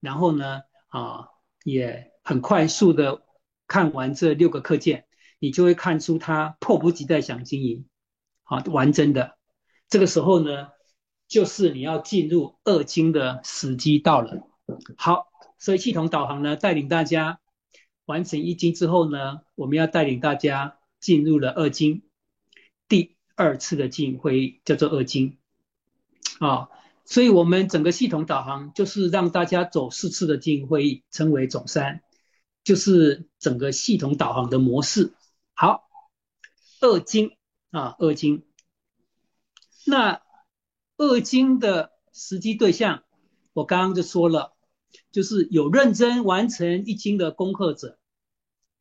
[0.00, 1.28] 然后呢啊
[1.64, 3.22] 也很快速的
[3.66, 5.06] 看完这六个课件，
[5.46, 7.86] 你就会看出他迫不及待想经营，
[8.42, 9.38] 啊完真的。
[9.88, 10.70] 这个时候呢，
[11.28, 14.48] 就是你要进入二经的时机到了。
[14.96, 17.38] 好，所以系统导航呢带领大家
[18.06, 22.02] 完成一经之后呢，我们要带领大家进入了二经。
[22.88, 25.38] 第二次的经营会议叫做二经，
[26.40, 26.70] 啊，
[27.04, 32.02] 所以我们整个系统导航就是让大家走四次的经营会议，称为总三，
[32.64, 35.12] 就是整个系统导航的模式。
[35.58, 35.88] 好，
[36.82, 37.34] 二经
[37.70, 38.44] 啊，二经，
[39.86, 40.20] 那
[40.98, 43.04] 二经的实际对象，
[43.54, 44.54] 我刚刚就说了，
[45.12, 47.98] 就是有认真完成一经的功课者，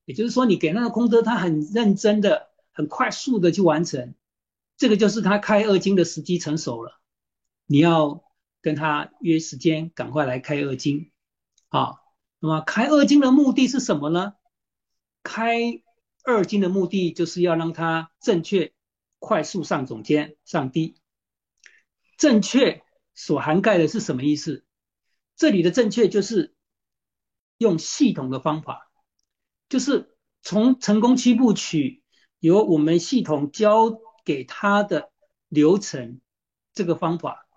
[0.04, 4.14] 也就是说，你给那个功德，他很认真的、很快速的去完成。
[4.76, 7.00] 这个就是他开二经的时机成熟了，
[7.68, 8.22] 你要
[8.62, 11.10] 跟他约时间，赶快来开二经，
[11.70, 12.02] 啊，
[12.40, 14.34] 那么开二经的目的是什么呢？
[15.24, 15.82] 开
[16.26, 18.74] 二金的目的就是要让他正确、
[19.20, 20.98] 快速上总监、上低。
[22.18, 22.84] 正确
[23.14, 24.66] 所涵盖的是什么意思？
[25.36, 26.56] 这里的正确就是
[27.58, 28.92] 用系统的方法，
[29.70, 32.04] 就是从成功七部曲
[32.40, 34.02] 由我们系统教。
[34.26, 35.12] 给他的
[35.50, 36.20] 流程，
[36.74, 37.48] 这个方法，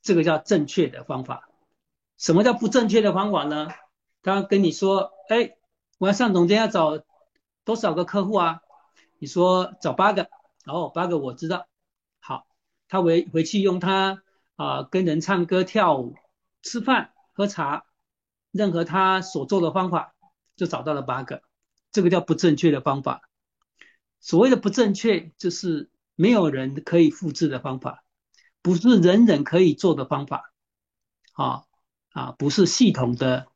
[0.00, 1.50] 这个叫正确的方法。
[2.16, 3.68] 什么叫不正确的方法呢？
[4.22, 5.58] 他跟你说，哎，
[5.98, 7.04] 我要上总监要找
[7.64, 8.60] 多少个客户啊？
[9.18, 10.28] 你说找八个，
[10.66, 11.66] 哦，八个我知道。
[12.20, 12.46] 好，
[12.88, 14.22] 他回回去用他
[14.56, 16.14] 啊跟人唱歌跳舞、
[16.62, 17.84] 吃饭喝茶，
[18.50, 20.14] 任何他所做的方法，
[20.56, 21.42] 就找到了八个。
[21.90, 23.28] 这个叫不正确的方法。
[24.20, 25.90] 所谓的不正确，就是。
[26.16, 28.04] 没有人可以复制的方法，
[28.62, 30.52] 不是人人可以做的方法，
[31.32, 31.64] 啊
[32.12, 33.48] 啊，不是系统的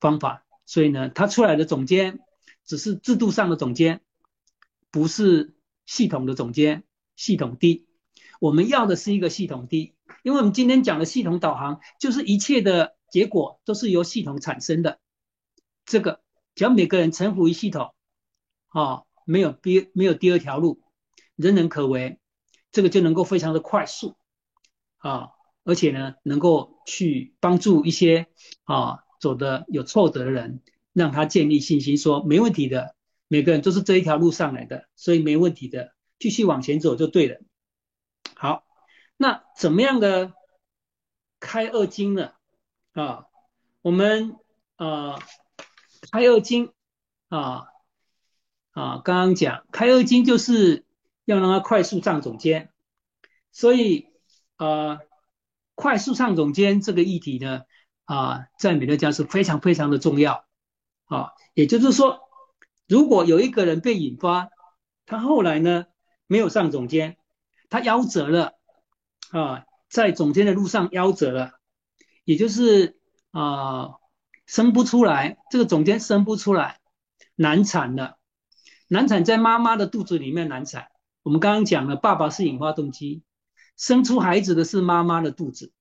[0.00, 2.20] 方法，所以呢，他出来的总监
[2.64, 4.00] 只是制度上的总监，
[4.90, 5.54] 不是
[5.86, 6.84] 系统的总监。
[7.16, 7.86] 系统低，
[8.40, 14.98] 我们要的是一个系统低，因为我们今天讲的系统导航，就是一切的结果都是由系统产生的。
[15.84, 16.20] 这个
[16.56, 17.94] 只要每个人臣服于系统，
[18.66, 20.82] 啊，没有第没有第二条路。
[21.36, 22.18] 人人可为，
[22.72, 24.16] 这个就能够非常的快速
[24.96, 25.28] 啊，
[25.62, 28.26] 而且呢，能够去帮助一些
[28.64, 30.62] 啊走的有挫折的人，
[30.94, 32.96] 让他建立信心，说没问题的，
[33.28, 37.40] 每个人都是这一条路上来的，所以没问题的，继续往前走就对了。
[38.34, 38.64] 好，
[39.18, 40.32] 那怎么样的
[41.38, 42.30] 开二经呢？
[42.94, 43.26] 啊，
[43.82, 44.36] 我们
[44.76, 45.18] 啊
[46.10, 46.72] 开二经
[47.28, 47.66] 啊
[48.70, 50.86] 啊，刚刚讲开二经就是。
[51.26, 52.70] 要让他快速上总监，
[53.50, 54.08] 所以
[54.58, 54.98] 呃，
[55.74, 57.62] 快速上总监这个议题呢，
[58.04, 60.43] 啊，在美乐家是非常非常的重要
[61.06, 61.32] 啊。
[61.54, 62.20] 也就是说，
[62.88, 64.48] 如果有一个人被引发，
[65.06, 65.86] 他后来呢
[66.26, 67.16] 没有上总监，
[67.68, 68.54] 他夭折了
[69.30, 71.52] 啊，在总监的路上夭折了，
[72.24, 72.98] 也就是
[73.30, 73.94] 啊
[74.46, 76.80] 生不出来，这个总监生不出来，
[77.36, 78.18] 难产了，
[78.88, 80.88] 难产在妈妈的肚子里面难产。
[81.22, 83.22] 我们刚刚讲了，爸爸是引发动机，
[83.76, 85.72] 生出孩子的是妈妈的肚子，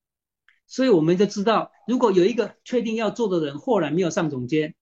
[0.68, 4.76] 所以我们就知道，如果有一个确定要做的人，后来没有上总监，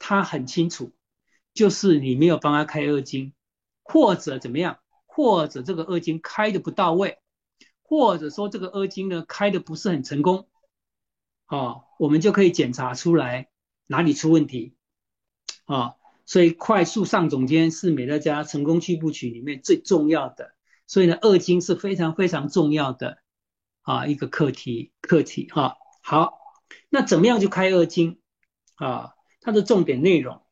[0.00, 0.92] 他很清楚，
[1.54, 3.32] 就是你没有帮他开二经，
[3.84, 7.18] 或者怎么样，或者这个二经开的不到位，
[7.84, 10.48] 或者说这个二经呢开的不是很成功，
[11.46, 13.48] 啊，我们就可以检查出来
[13.86, 14.74] 哪里出问题，
[15.66, 15.94] 啊。
[16.26, 20.54] 所以快速上总监是美乐家成功七部曲里面最重要的，
[20.86, 23.18] 所以呢，二经是非常非常重要的
[23.82, 25.76] 啊一个课题课题哈。
[26.02, 26.38] 好，
[26.88, 28.20] 那怎么样就开二经
[28.76, 29.14] 啊？
[29.40, 30.42] 它的重点内容，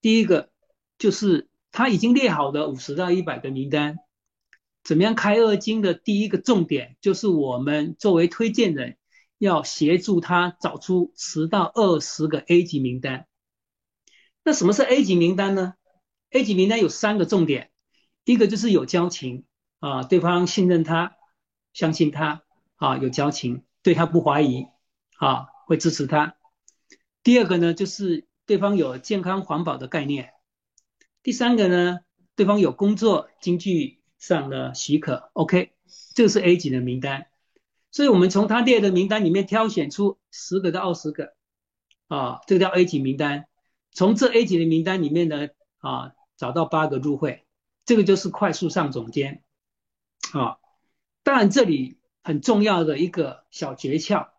[0.00, 0.50] 第一个
[0.98, 3.98] 就是他已经列好的五十到一百个名单，
[4.82, 8.96] 怎么样开二金的第一个重点就是我们作为推荐人
[9.38, 13.26] 要协助他找出十到二十个 A 级名单。
[14.44, 15.74] 那什么是 A 级名单呢
[16.30, 17.70] ？A 级名单有三个重点，
[18.24, 19.44] 一个就是有交情
[19.78, 21.16] 啊，对方信任他，
[21.72, 22.42] 相信他
[22.76, 24.66] 啊，有交情，对他不怀疑
[25.18, 26.36] 啊，会支持他。
[27.22, 30.32] 第二个呢，就是对方有健康环保的概念。
[31.22, 32.00] 第三个呢，
[32.34, 35.72] 对方有工作经济上的许可，OK，
[36.14, 37.26] 这个是 A 级的名单。
[37.90, 41.34] 所以我们从他列的名单里面挑选出十个到二十个，
[42.08, 43.46] 啊，这个叫 A 级名单。
[43.92, 47.44] 从这 A 级的名单里面呢，啊，找到八个入会，
[47.84, 49.44] 这个就是快速上总监，
[50.32, 50.56] 啊，
[51.22, 54.30] 当然这里很重要的一个小诀窍，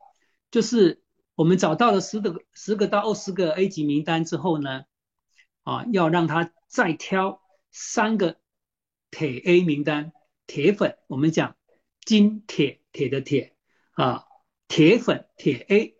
[0.50, 1.03] 就是
[1.36, 4.84] 我们找到了十个十个到二十个 A 级名单之后呢，
[5.64, 7.42] 啊，要让他再挑
[7.72, 8.38] 三个
[9.12, 10.14] 铁 A 名单，
[10.48, 11.56] 铁粉，我们讲
[12.06, 12.80] 金铁。
[12.94, 13.56] 铁的铁
[13.94, 14.28] 啊，
[14.68, 15.96] 铁粉铁 A，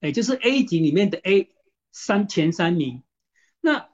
[0.00, 1.50] 也，就是 A 级里面的 A
[1.90, 3.04] 三前三名。
[3.62, 3.88] 那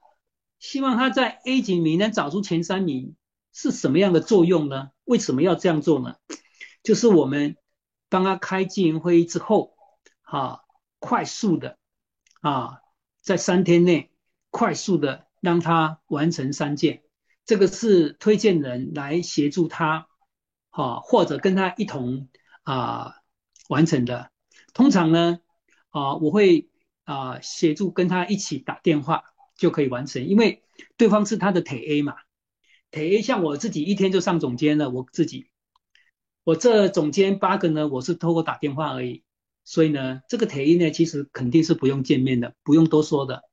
[0.59, 3.15] 希望他在 A 级里面能找出前三名
[3.53, 4.91] 是什么样的作用呢？
[5.05, 6.17] 为什么要这样做呢？
[6.83, 7.55] 就是我们
[8.09, 9.77] 帮他开经营会议之后，
[10.23, 10.62] 啊，
[11.03, 11.77] 快速的
[12.39, 12.79] 啊，
[13.21, 14.11] 在三天内
[14.49, 17.03] 快速的让他完成三件，
[17.43, 20.07] 这个是推荐人来协助他。
[20.75, 22.29] 啊，或者跟他一同
[22.63, 23.17] 啊
[23.69, 24.31] 完成的，
[24.73, 25.39] 通常呢，
[25.89, 26.67] 啊我会
[27.03, 29.23] 啊协助跟他一起打电话
[29.55, 30.63] 就可以完成，因为
[30.97, 32.15] 对方是他的腿 A 嘛，
[32.89, 35.51] 腿 A 像我自己一天就上总监了，我自己，
[36.43, 39.23] 我这总监八个呢，我是透过打电话而已，
[39.65, 43.43] 所以呢，这个腿 A 呢其实肯定是不用见面的，不用多说的，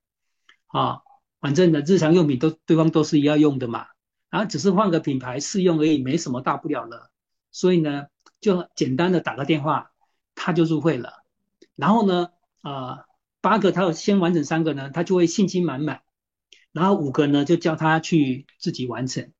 [0.66, 1.02] 啊，
[1.40, 3.86] 反正呢日常用品都对方都是要用的嘛，
[4.28, 7.10] 然后只是换个品牌试用而已，没什么大不了的。
[7.52, 8.06] 所以呢，
[8.40, 9.90] 就简单的打个电话，
[10.34, 11.24] 他就入会了。
[11.74, 12.30] 然后呢，
[12.62, 13.06] 啊，
[13.40, 16.02] 八个他先完成三个呢，他就会信心满满。
[16.72, 19.32] 然后五个呢，就叫他去自己完成，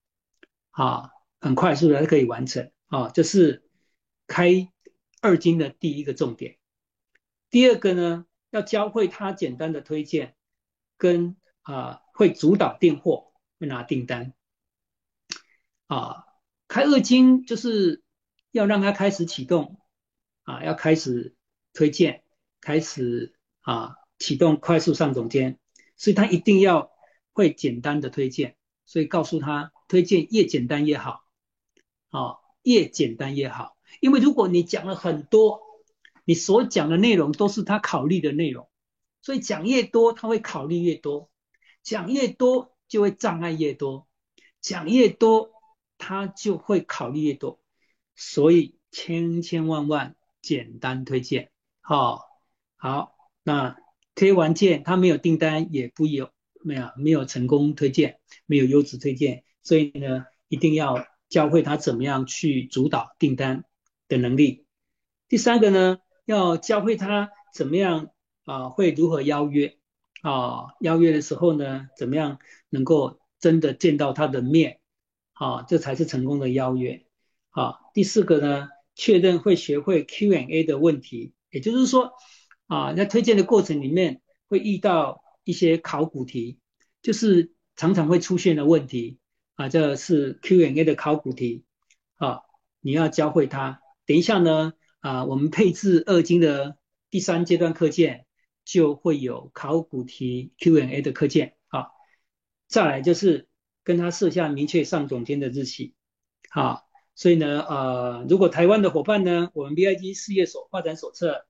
[0.71, 2.73] 啊，很快速的可以完成。
[2.87, 3.63] 啊，这是
[4.27, 4.69] 开
[5.21, 6.57] 二金的第一个重点。
[7.51, 10.35] 第二个呢，要教会他简单的推荐，
[10.97, 14.33] 跟啊会主导订货，会拿订单，
[15.87, 16.27] 啊。
[16.69, 18.01] 开二金就是
[18.53, 19.81] 要让他开始启动
[20.45, 21.35] 啊，要开始
[21.73, 22.23] 推荐，
[22.61, 25.59] 开始啊启动快速上总监，
[25.97, 26.93] 所以他一定要
[27.33, 31.25] 会简单的推荐，所以告诉他推荐越简单越好，
[32.11, 35.61] 啊越简单越好，因为如果你讲了很多，
[36.25, 38.69] 你所讲的内容都是他考虑的内容，
[39.23, 41.31] 所以讲越多他会考虑越多，
[41.83, 44.09] 讲越多就会障碍越多，
[44.61, 45.53] 讲越多。
[46.03, 47.61] 他就会考虑越多，
[48.17, 51.51] 所以千千万万简单推荐，
[51.83, 52.23] 好，
[52.77, 53.77] 好，那
[54.15, 56.31] 推完件他没有订单也不有，
[56.65, 63.67] 没有没有成功推荐，没有优质推荐，所以呢，一定要教会他怎么样去主导订单
[64.09, 64.65] 的能力。
[65.29, 65.99] 第三个呢，
[66.31, 68.11] 要教会他怎么样
[68.45, 69.77] 啊，会如何邀约
[70.23, 72.39] 啊，邀约的时候呢，怎么样
[72.69, 74.79] 能够真的见到他的面。
[75.33, 77.07] 啊，这才是成功的邀约。
[77.49, 82.13] 啊，第四个呢，确认会学会 Q&A 的问题，也就是说，
[82.67, 86.59] 啊，在推荐的过程里面会遇到一些考古题，
[87.01, 89.19] 就是常常会出现的问题
[89.55, 91.65] 啊，这是 Q&A 的考古题。
[92.17, 92.43] 啊，
[92.83, 93.81] 你要教会他。
[94.05, 96.79] 等一下呢，啊，我们配置二金的
[97.11, 98.27] 第三阶段课件
[98.65, 101.57] 就会有考古题 Q&A 的课件。
[101.69, 101.89] 啊，
[102.69, 103.49] 再来就是。
[103.83, 105.95] 跟他设下明确上总监的日期，
[106.51, 111.47] 好，所以呢，呃，如果台湾的伙伴呢，我们 BIG 事业所发展手册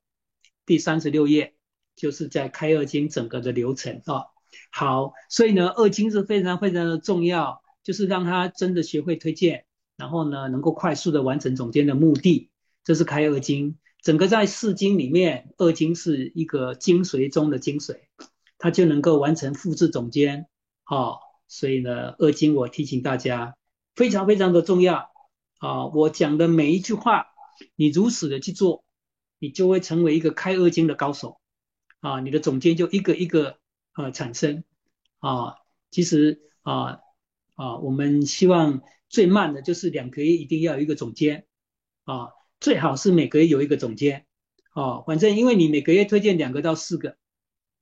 [0.64, 1.56] 第三十六页
[1.96, 4.26] 就是在开二金整个的流程啊。
[4.70, 12.49] 好，所以呢，二金是非常非常的重要，就是让他真的学会推荐，然后呢，能够快速的完成总监的目的，
[12.84, 13.78] 这是开二经。
[14.02, 17.98] 整个在四经里面，二经是一个精髓中的精髓，
[18.58, 20.48] 它就能够完成复制总监，
[20.84, 21.20] 好。
[21.52, 23.56] 所以呢，二经我提醒大家，
[23.96, 25.10] 非常非常的重要
[25.58, 25.86] 啊！
[25.86, 27.26] 我讲的每一句话，
[27.74, 28.84] 你如此的去做，
[29.40, 31.40] 你就会成为一个开二经的高手
[31.98, 32.20] 啊！
[32.20, 33.58] 你的总监就一个一个
[33.96, 34.62] 呃产生
[35.18, 35.56] 啊！
[35.90, 37.00] 其实啊
[37.56, 41.48] 啊，我们希望最慢的就是两个月一定要有一个总监
[42.04, 42.28] 啊，
[42.60, 44.26] 最好是每个月有一个总监
[44.72, 45.00] 啊。
[45.00, 47.16] 反正因为你每个月推荐两个到四个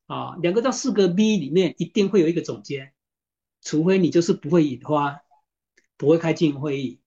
[0.07, 2.93] 啊，两个到四个 B 里面一定会有一个总监。
[3.61, 5.21] 除非你就是不会引发，
[5.97, 7.01] 不会开经营会议，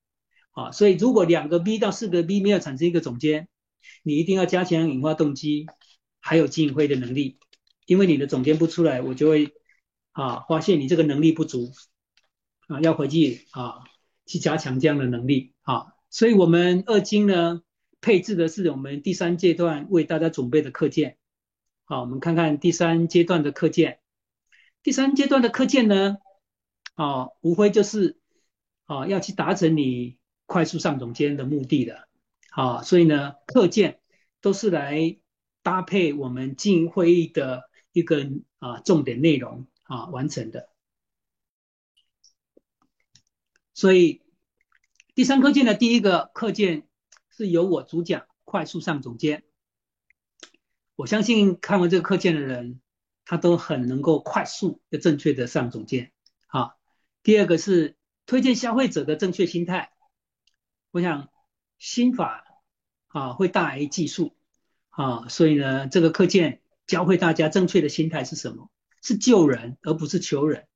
[0.52, 3.48] 啊，所以如果两个 B 到四个 B 没有产生一个总监，
[4.04, 5.66] 你一定要加强引发动机，
[6.20, 7.40] 还有经营会的能力，
[7.86, 9.54] 因为你的总监不出来，我就会
[10.12, 11.72] 啊发现你这个能力不足，
[12.68, 13.86] 啊，要回去啊
[14.26, 17.64] 去加强这样的能力啊，所以我们二金呢
[18.02, 21.18] 配置的是我们第三阶段为大家准备的课件，
[21.86, 24.00] 好，我们看看第三阶段的课件，
[24.84, 26.18] 第三阶段的课件呢。
[26.96, 28.20] 啊，无非就是
[28.86, 32.08] 啊要去达成你快速上总监的目的的，
[32.52, 34.02] 啊，所以呢课件
[34.42, 35.18] 都是来
[35.64, 40.70] 搭配我们进会议的一个啊重点内容啊完成的。
[43.74, 44.21] 所以
[45.14, 46.88] 第三课件的第一个课件
[47.30, 49.44] 是由我主讲快速上总监。
[50.96, 52.80] 我相信看完这个课件的人，
[53.26, 56.14] 他都很能够快速又正确的上总监。
[56.48, 56.80] 好，
[57.24, 59.92] 第二个是推荐消费者的正确心态。
[60.92, 61.28] 我想
[61.78, 62.46] 心法
[63.08, 64.34] 啊会大于技术
[64.92, 68.72] 啊，所以呢这个课件教会大家正确的心态是什么？
[69.02, 70.68] 是救人而不是求人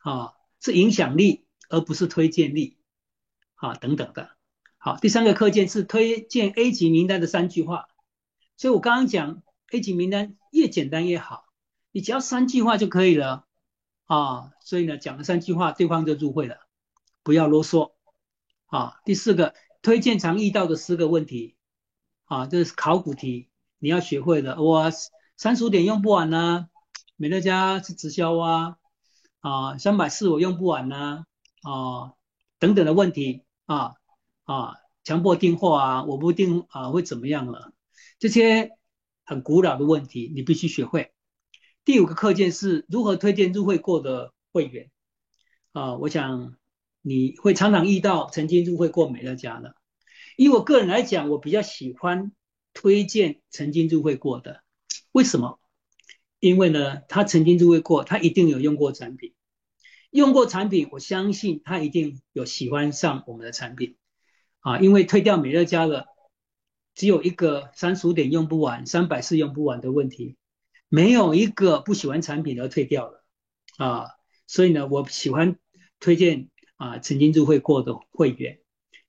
[0.00, 2.76] 啊，是影响力而不是推荐力
[3.60, 4.30] 啊等等的。
[4.76, 7.86] 好，第三个课件是推荐 A 级名单的三句话。
[8.56, 9.42] 所以我刚刚讲。
[9.72, 11.44] A 级名单越简单越好，
[11.92, 13.46] 你只要三句话就可以了
[14.06, 14.50] 啊。
[14.64, 16.56] 所以呢，讲了三句话，对方就入会了，
[17.22, 17.92] 不要啰嗦
[18.66, 18.96] 啊。
[19.04, 21.54] 第四个，推荐常遇到的四个问题
[22.24, 23.48] 啊，这是考古题，
[23.78, 24.60] 你要学会的。
[24.60, 24.90] 我
[25.36, 26.68] 三十五点用不完呢，
[27.14, 28.76] 美乐家是直销啊
[29.38, 31.24] 啊，三百四我用不完呢
[31.62, 32.14] 啊，
[32.58, 33.92] 等等的问题啊
[34.44, 37.72] 啊，强迫订货啊，我不订啊会怎么样了？
[38.18, 38.70] 这些。
[39.22, 41.12] 很古老的问题，你必须学会。
[41.84, 44.90] 第五个课件是如何推荐入会过的会员
[45.70, 46.56] 啊，我想
[47.00, 49.76] 你会常常遇到曾经入会过美乐家的。
[50.36, 52.32] 以我个人来讲，我比较喜欢
[52.74, 54.64] 推荐曾经入会过的。
[55.12, 55.60] 为什么？
[56.40, 59.32] 因为呢，他曾经入会过，他一定有用过产品，
[60.10, 63.96] 用过产品，我相信他一定有喜欢上我们的产品
[64.60, 64.78] 啊。
[64.78, 66.06] 因为退掉美乐家了。
[66.92, 70.36] 只有一个三十五点用不完，三百四用不完的问题，
[70.88, 73.24] 没有一个不喜欢产品而退掉了
[73.78, 74.08] 啊。
[74.46, 75.56] 所以呢，我喜欢
[76.00, 78.58] 推荐啊曾经入会过的会员，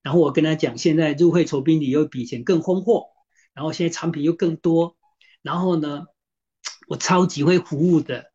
[0.04, 3.10] 然后我跟他讲，现在入会酬宾礼又比以前更丰厚，
[3.54, 4.96] 然后现在产品又更多，
[5.42, 6.06] 然后呢，
[6.88, 8.32] 我超级会服务的，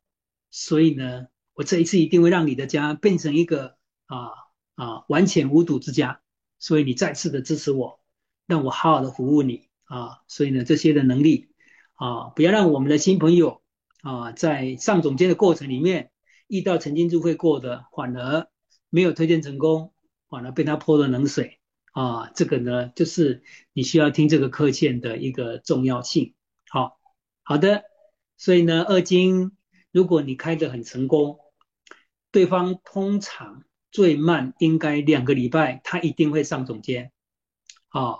[0.50, 4.30] 所以呢，我这一次一定会让你的家变成一个啊
[4.76, 6.20] 啊完全无堵之家，
[6.60, 8.00] 所以你再次的支持我。
[8.46, 11.48] 让我好好的服务你啊，所以呢，这些的能力
[11.94, 13.60] 啊，不要让我们的新朋友
[14.02, 16.12] 啊，在上总监的过程里面
[16.46, 18.46] 遇到曾经入会过的，反而
[18.88, 19.92] 没有推荐成功，
[20.28, 21.58] 反而被他泼了冷水
[21.90, 23.42] 啊，这个呢，就是
[23.72, 26.34] 你需要听这个课件的一个重要性。
[26.68, 27.00] 好，
[27.42, 27.82] 好的，
[28.36, 29.56] 所以呢，二金，
[29.90, 31.40] 如果你开的很成功，
[32.36, 37.10] 对方通常最慢应该两个礼拜，他一定会上总监
[37.88, 38.16] 啊。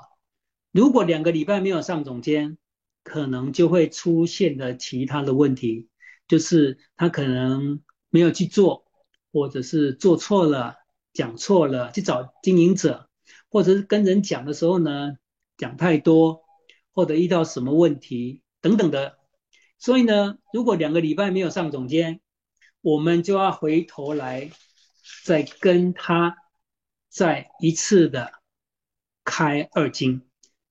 [0.73, 2.57] 如果两个礼拜没有上总监，
[3.03, 5.91] 可能就会出现的其他的问题，
[6.29, 8.87] 就是他可能没有去做，
[9.35, 10.77] 或者是做错了、
[11.13, 13.11] 讲错了，去找经营者，
[13.51, 15.19] 或者是跟人讲的时候呢，
[15.59, 16.43] 讲太多，
[16.95, 19.19] 或者遇到什么问题等等的。
[19.79, 22.23] 所以呢，如果两个礼拜没有上总监，
[22.87, 24.53] 我们就要回头来
[25.25, 26.37] 再跟他
[27.09, 28.31] 再一次的
[29.25, 30.23] 开二金。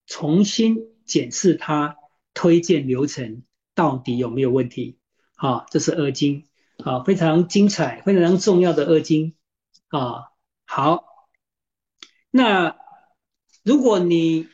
[0.05, 1.97] 重新检视他
[2.34, 3.43] 推荐流程
[3.74, 4.97] 到底有没有问题？
[5.36, 6.47] 好，这是二金，
[6.82, 9.36] 好，非常精彩、非常重要的二金
[9.89, 10.32] 啊。
[10.66, 11.03] 好，
[12.32, 12.78] 那
[13.61, 14.47] 如果你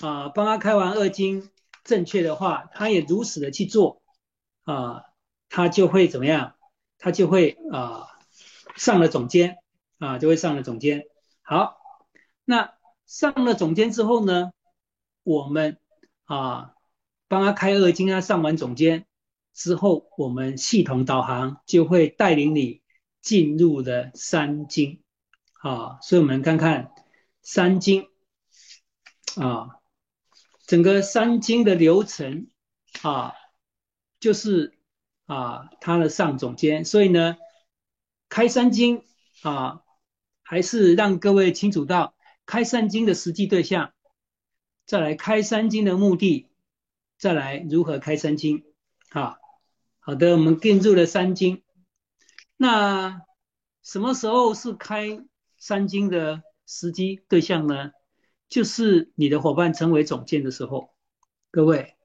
[0.00, 1.48] 啊帮他开完二金
[1.84, 4.02] 正确的话，他也如实的去做
[4.64, 5.04] 啊，
[5.48, 6.56] 他就会怎么样？
[6.98, 8.08] 他就会啊
[8.76, 9.58] 上了总监
[9.98, 11.04] 啊，就会上了总监。
[11.42, 11.78] 好，
[12.44, 12.74] 那
[13.06, 14.52] 上了总监之后呢？
[15.24, 15.78] 我们
[16.24, 16.74] 啊，
[17.28, 19.06] 帮他开二金，他上完总监
[19.52, 22.80] 之后，我们系统导航就会带领你
[23.20, 25.02] 进入的三金
[25.60, 25.98] 啊。
[26.00, 26.92] 所以，我们看看
[27.42, 28.06] 三金
[29.36, 29.80] 啊，
[30.66, 32.48] 整个三金的流程
[33.02, 33.34] 啊，
[34.18, 34.77] 就是
[35.28, 36.84] 啊，他的上总监。
[36.84, 37.36] 所以呢，
[38.28, 39.04] 开三金
[39.42, 39.84] 啊，
[40.42, 43.92] 还是让各位清楚到开三金的实际对象。
[44.86, 46.48] 再来开三金的目的，
[47.18, 48.64] 再来如何开三金，
[49.10, 49.36] 啊，
[50.00, 51.62] 好的，我们进入了三金。
[52.56, 53.20] 那
[53.82, 55.20] 什么时候是开
[55.58, 57.90] 三金的时机对象呢？
[58.48, 60.94] 就是你的伙伴成为总监的时候。
[61.50, 61.96] 各位，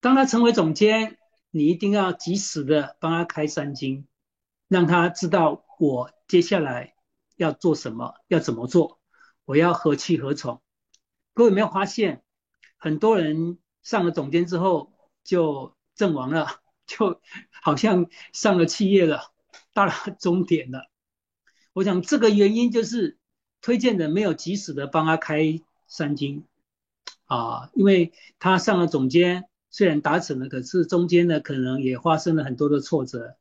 [0.00, 1.19] 当他成为总监，
[1.50, 4.06] 你一定要及时的帮他开三金，
[4.68, 6.94] 让他知道我接下来
[7.36, 9.00] 要做什么，要怎么做，
[9.44, 10.62] 我要何去何从。
[11.34, 12.22] 各位有没有发现，
[12.76, 14.92] 很多人上了总监之后
[15.24, 17.20] 就阵亡了，就
[17.62, 19.32] 好像上了企业了，
[19.74, 20.88] 到了终点了
[21.72, 23.18] 我想这个原因就是
[23.60, 26.46] 推荐人没有及时的帮他开三金
[27.26, 33.36] 啊，因为他上了总监，虽然达成了，可是中间呢可能也发生了很多的挫折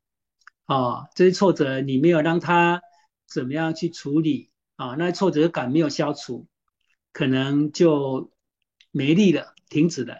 [0.65, 2.81] 啊，这些挫折你没有让他
[3.27, 6.47] 怎么样去处理啊，那挫折感没有消除，
[7.11, 8.31] 可能就
[8.91, 10.17] 没力了，停止了，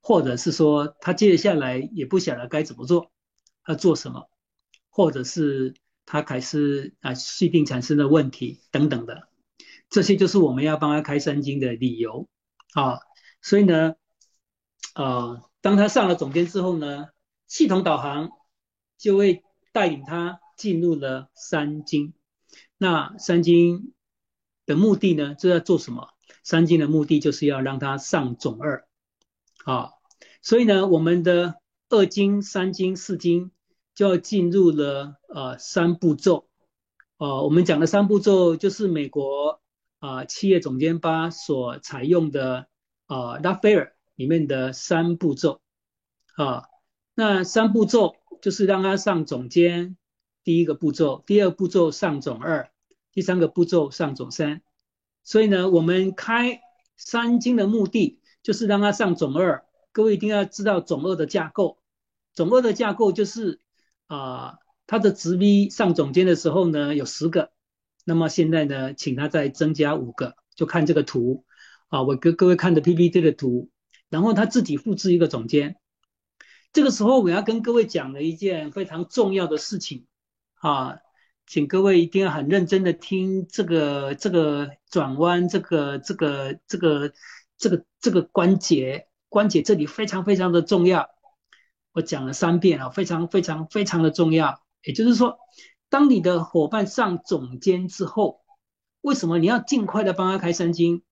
[0.00, 3.12] 或者是说他接下来也不晓得该怎么做，
[3.68, 4.28] 要做什么，
[4.88, 5.74] 或者是。
[6.10, 9.28] 他开始啊，细定产生的问题等等的，
[9.90, 12.30] 这些就是我们要帮他开三金的理由
[12.72, 13.00] 啊。
[13.42, 13.94] 所以呢，
[15.02, 17.08] 啊，当他上了总监之后呢，
[17.46, 18.30] 系统导航
[18.98, 22.14] 就会带领他进入了三金。
[22.76, 23.94] 那三金
[24.66, 26.08] 的目的呢，就要做什么？
[26.42, 28.88] 三金的目的就是要让他上总二
[29.64, 29.92] 啊。
[30.42, 33.52] 所以呢，我们的二金、三金、四金。
[33.94, 36.46] 就要进入了呃三步骤，
[37.16, 39.60] 呃，我们讲的三步骤就是美国
[39.98, 42.68] 啊企业总监八所采用的
[43.06, 45.62] 啊拉斐尔里面的三步骤。
[46.36, 46.64] 啊，
[47.14, 49.96] 那三步骤就是让他上总监，
[50.42, 52.68] 第一个步骤，第二步骤上总二，
[53.12, 54.60] 第三个步骤上总三，
[55.22, 56.60] 所以呢，我们开
[56.96, 61.78] 三金的目的就是让他上总二，各位一定要知道总二的架构，
[62.34, 63.60] 总二的架构就是。
[64.10, 64.56] 啊，
[64.86, 67.50] 他的直 V 上总监的时候呢，有十个，
[68.06, 71.44] 那么现在呢，请他再增加五个，就看这个图。
[71.88, 73.68] 啊，我给各位看的 PPT 的图，
[74.08, 75.76] 然后他自己复制一个总监。
[76.72, 80.06] 这个时候我要跟各位讲的一件非常重要的事情
[80.60, 80.98] 啊，
[81.46, 87.12] 请各位一定要很认真的听这个这个转弯这个这个这个
[87.56, 91.08] 这个这个关节关节这里非常非常的重要。
[91.92, 94.62] 我讲了三遍啊，非常非常非常的重要。
[94.84, 95.38] 也就是说，
[95.88, 98.42] 当你的伙伴上总监之后，
[99.00, 101.02] 为什么你要尽快的帮他开三金？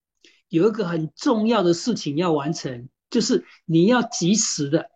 [0.48, 4.90] 有一个很重要的事情要完成，就是你要及时的，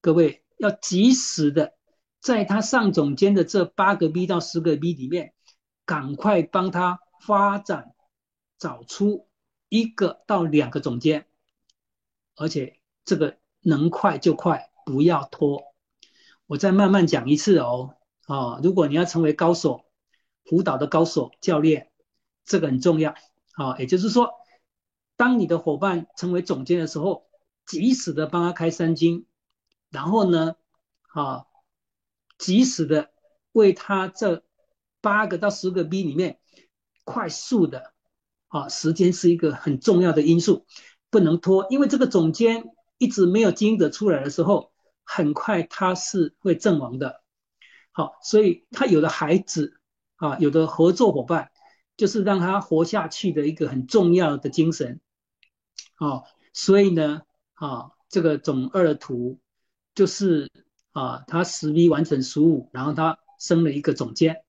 [0.00, 1.74] 各位要及时的，
[2.20, 5.32] 在他上总监的这八个 B 到十个 B 里面，
[5.84, 7.94] 赶快帮他发展，
[8.58, 9.28] 找出
[9.68, 11.26] 一个到两个总监，
[12.36, 14.70] 而且这个能快就快。
[14.86, 15.72] 不要拖，
[16.44, 17.94] 我再慢慢讲一次哦。
[18.26, 19.86] 啊，如果你要成为高手，
[20.44, 21.90] 辅导的高手教练，
[22.44, 23.14] 这个很重要。
[23.54, 24.30] 啊，也就是说，
[25.16, 27.26] 当你的伙伴成为总监的时候，
[27.66, 29.26] 及时的帮他开三金，
[29.90, 30.56] 然后呢，
[31.12, 31.46] 啊，
[32.38, 33.10] 及时的
[33.52, 34.42] 为他这
[35.00, 36.38] 八个到十个 B 里面
[37.04, 37.92] 快速的，
[38.48, 40.66] 啊，时间是一个很重要的因素，
[41.10, 42.64] 不能拖，因为这个总监
[42.98, 44.72] 一直没有经营者出来的时候。
[45.06, 47.22] 很快他是会阵亡的，
[47.92, 49.78] 好，所以他有的孩子
[50.16, 51.50] 啊，有的合作伙伴，
[51.98, 55.02] 就是让他活下去的一个很重要的精神，
[55.98, 57.22] 哦，所以呢，
[57.54, 59.38] 啊，这个总二的图
[59.94, 60.50] 就是
[60.92, 64.44] 啊，他十 V 完成十五，然后他升了一个总监，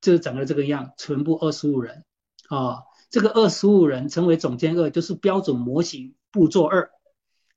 [0.00, 2.04] 就是长得这个样，全部二十五人，
[2.48, 6.90] 啊，这个二十五人成为总监二，就是标准模型步骤二。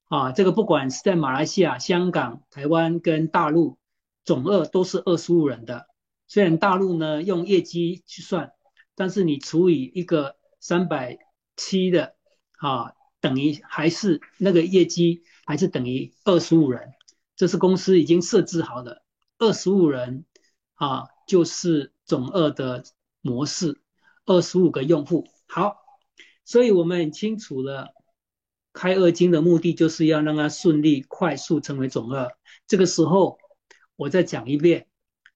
[0.10, 3.80] 啊，这个不管是在马来西亚、香港、台湾跟大陆，
[4.24, 5.88] 总二都是二十五人的。
[6.28, 8.52] 虽然大陆呢用业绩去算，
[8.94, 11.18] 但是你除以一个三百
[11.56, 12.14] 七的，
[12.60, 12.94] 啊，
[13.24, 16.92] 等于还是那个业绩还是等于二十五人。
[17.38, 19.02] 这是公司已经设置好的，
[19.38, 20.26] 二十五人
[20.74, 22.84] 啊，就是总二的
[23.22, 23.82] 模式，
[24.26, 25.26] 二十五个用户。
[25.48, 25.78] 好，
[26.44, 27.94] 所以我们很清楚了。
[28.74, 32.36] 开二金的目的就是要让他顺利、快速成为总二。
[32.68, 33.38] 这个时候，
[33.96, 34.88] 我再讲一遍，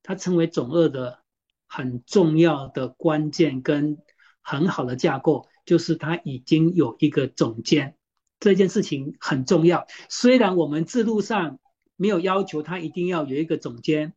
[0.04, 1.20] 他成为总二的
[1.68, 3.98] 很重要的关键跟
[4.42, 7.96] 很好的架构，就是他已经有一个总监。
[8.40, 9.86] 这件事情很重要。
[10.10, 11.60] 虽然我们制度上
[11.96, 14.14] 没有要求他一定要有一个总监，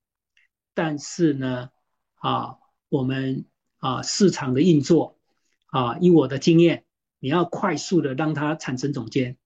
[0.73, 1.69] 但是呢，
[2.15, 2.57] 啊，
[2.89, 3.45] 我们
[3.77, 5.19] 啊市场的运作
[5.67, 6.85] 啊，以我的经验。
[7.23, 9.37] 你要快速的让它产生总监，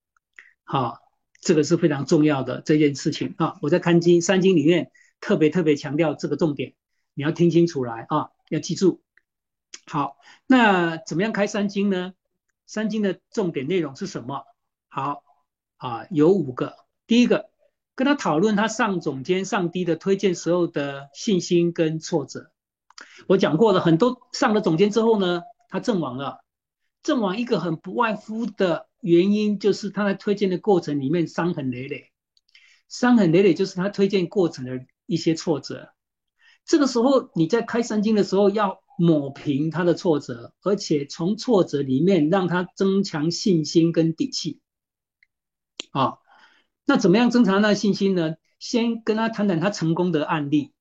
[0.62, 0.98] 好，
[1.40, 3.58] 这个是非常重要的这件事情啊。
[3.62, 6.74] 我在看经三经里面特别特别强调这个重点，
[7.14, 9.03] 你要听清楚来啊，要记住。
[9.86, 10.16] 好，
[10.46, 12.14] 那怎么样开三经呢？
[12.66, 14.44] 三经的重点内容是什么？
[14.88, 15.22] 好
[15.76, 16.76] 啊，有五个。
[17.06, 17.50] 第一个，
[17.94, 22.50] 跟他讨论他上总监上低的推荐时候的信心跟挫折。
[23.28, 26.42] 我讲过了，很多上了总监之后呢，他阵亡了。
[27.02, 32.10] 阵亡一个很不外乎的原因，就是他在推荐的过程里面伤痕累累，
[32.88, 35.92] 伤痕累累就是他推荐过程的一些挫折。
[36.64, 44.60] 这个时候你在开三经的时候要抹平他的挫折，而且从挫折里面让他增强信心跟底气。
[45.90, 46.18] 啊，
[46.84, 48.34] 那怎么样增强他的信心呢？
[48.58, 50.72] 先跟他谈谈他成功的案例，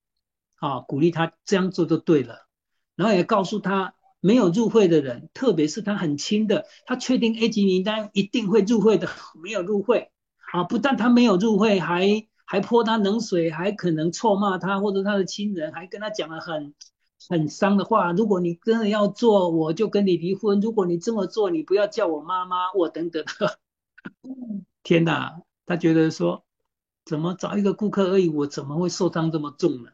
[0.56, 2.48] 啊，鼓励他这样做就对了。
[2.96, 9.10] 然后也告诉他，没有入会的人，特别是他很亲的，他确定 A 级名单一定会入会的，
[9.44, 10.12] 没有入会，
[10.52, 16.74] 啊，不但他没有入会，还还泼他冷水，还可能臭骂他，或者他的亲人还跟他讲了很
[17.30, 18.12] 很伤的话。
[18.12, 20.60] 如果你真的要做，我就跟你离婚。
[20.60, 23.24] 如果你这么做，你不要叫我妈妈，我等等。
[24.84, 26.44] 天哪，他觉得说，
[27.06, 29.92] 怎么找一个顾客而已，我怎么会受伤这么重呢？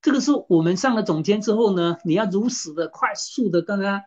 [0.00, 4.04] 这个是我们上了总监之后呢，你要如实的、快速的跟他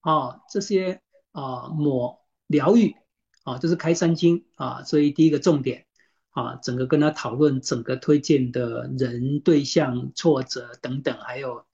[0.00, 2.94] 啊这些啊抹疗愈
[3.42, 5.86] 啊，这是开三经啊，所以第一个重点
[6.30, 11.64] 啊，整个跟他讨论整个推荐的人、对象、挫折等等，还有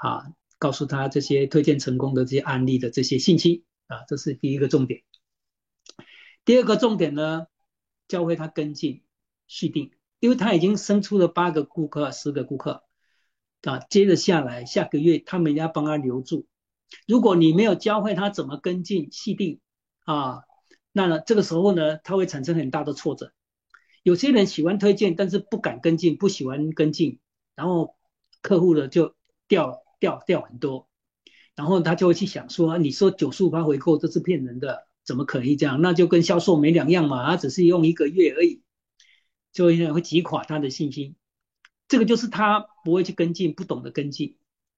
[0.00, 5.02] 啊告诉他这些推荐成功的这些案例的这些信息啊，这是第一个重点。
[6.44, 7.46] 第二个重点呢，
[8.08, 9.04] 教会他跟进
[9.46, 12.84] 续订，因为他已经生出了八个顾客、十个顾客。
[13.62, 16.46] 啊，接着下来，下个月他们要帮他留住。
[17.06, 19.60] 如果你没有教会他怎么跟进续订
[20.06, 20.44] 啊，
[20.92, 23.34] 那呢，这个时候呢，他会产生很大的挫折。
[24.02, 27.20] 有些人喜欢推荐，但是不敢跟进，不喜欢跟进，
[27.54, 27.96] 然后
[28.40, 29.14] 客户呢就
[29.46, 30.88] 掉了掉掉很多，
[31.54, 35.80] 然后他就会去想说，你说九十五回购这是骗人的，怎么可以这样？
[35.80, 38.62] 那就跟销售没两样嘛，他只是用一个月而已，
[39.52, 41.14] 就会会击垮他的信心。
[41.86, 44.36] 这个就是他不会去跟进，不懂得跟进，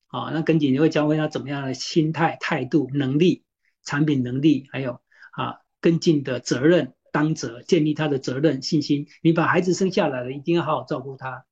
[0.09, 3.45] 啊，那跟进你会教会他怎么样的心态、态度、能力、
[3.85, 5.01] 产品能力，还有
[5.33, 9.07] 啊跟进的责任、当责、建立他的责任信心。
[9.23, 11.45] 你把孩子生下来了，一定要好好照顾他。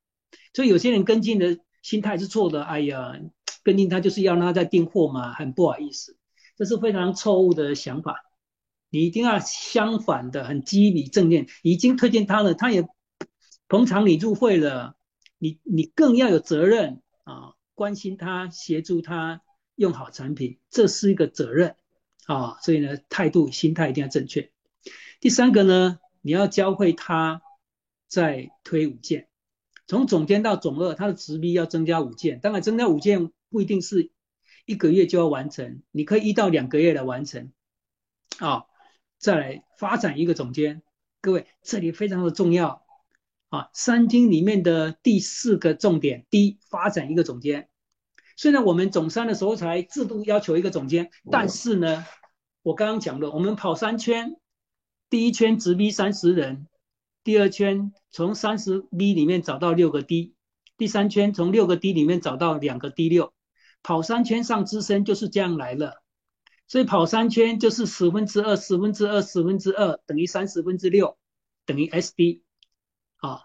[0.53, 3.19] 所以有些人跟进的心态是错的，哎呀，
[3.63, 6.17] 跟进他就是要让他在订货嘛，很不好意思，
[6.57, 8.25] 这是非常错误的想法。
[8.89, 12.87] 你一定要相反的，很激励正面，已经推荐他了，他也
[13.67, 14.95] 捧场你入会了。
[15.37, 19.41] 你你更要有责任啊，关心他，协助他
[19.75, 21.75] 用好产品，这是一个责任
[22.27, 22.59] 啊。
[22.61, 24.51] 所以呢，态度、心态一定要正确。
[25.19, 27.41] 第三个呢，你要教会他
[28.07, 29.29] 再推五件，
[29.87, 32.39] 从总监到总二，他的直逼要增加五件。
[32.39, 34.09] 当然，增加五件不一定是
[34.65, 37.51] 一个月就要完成，你可以一到两个月来完成
[38.39, 38.65] 啊。
[39.19, 40.81] 再来发展一个总监，
[41.21, 42.83] 各位这里非常的重要。
[43.49, 47.67] 啊，三经里面的第四个重点，第一，发展一个总监。
[48.37, 52.05] 虽然我们总三的时候才制度要求一个总监，但是呢，
[52.63, 54.37] 我刚刚讲了，我们跑三圈，
[55.09, 56.67] 第一圈直逼三十人，
[57.25, 60.33] 第二圈从三十 B 里面找到六个 D，
[60.77, 63.33] 第三圈从六个 D 里面找到两个 D 六，
[63.83, 66.01] 跑三圈上资深就是这样来了。
[66.67, 71.17] 所以跑三圈就是十分之二，十分之二，十分之二等于三十分之六，
[71.65, 72.41] 等于 SD。
[73.17, 73.41] 啊，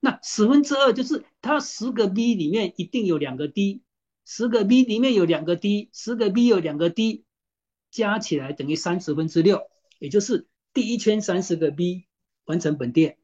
[0.00, 3.82] 那十分之二就是它十个 B 里面一定有两个 D，
[4.24, 7.26] 十个 B 里面有两个 D，十个 B 有两个 D，
[7.90, 9.60] 加起来等于三十分之六，
[9.98, 12.06] 也就是第一圈三十个 B
[12.46, 13.18] 完成本店，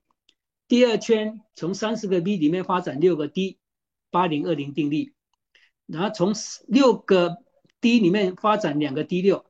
[0.68, 3.58] 第二圈从三十个 B 里面发展六个 D，
[4.10, 5.15] 八零二零定律，
[5.86, 6.32] 然后从
[6.68, 7.38] 六个
[7.80, 9.46] D 里面发展两个 D 六，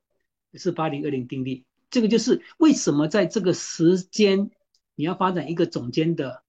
[0.54, 1.64] 是八零二零定律。
[1.90, 4.50] 这个就是为什么在这个时间
[4.94, 6.42] 你要发展一个总监的。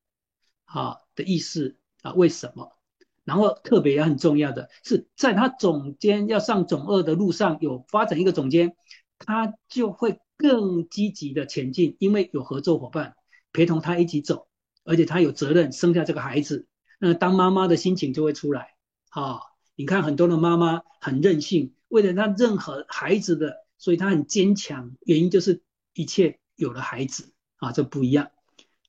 [0.69, 2.11] 啊的意思啊？
[2.11, 2.77] 为什么？
[3.23, 8.75] 然后特别也很重要的是，在他总监要上总二的路上，有发展一个总监，
[9.17, 13.15] 他就会更积极的前进，因为有合作伙伴
[13.53, 14.49] 陪同他一起走，
[14.83, 16.67] 而且他有责任生下这个孩子，
[16.99, 18.75] 那当妈妈的心情就会出来。
[19.07, 19.39] 啊，
[19.78, 25.61] 你看很多的妈妈很任性，为了她任何孩子的，所以她很坚强，原因就是
[25.93, 28.32] 一切有了孩子啊，这不一样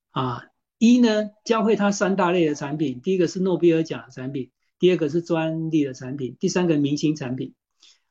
[0.09, 0.45] 啊。
[0.79, 7.53] 一呢，教会他三大类的产品，第一个是诺贝尔奖的产品，第二个是专利的产品，第三个明星产品，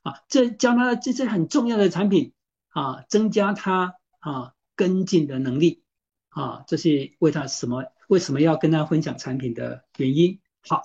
[0.03, 2.33] 啊，这教他这些很重要的产品，
[2.69, 5.83] 啊，增加他啊跟进的能力，
[6.29, 7.85] 啊，这是为他什么？
[8.07, 10.39] 为什么要跟他分享产品的原因？
[10.61, 10.83] 好，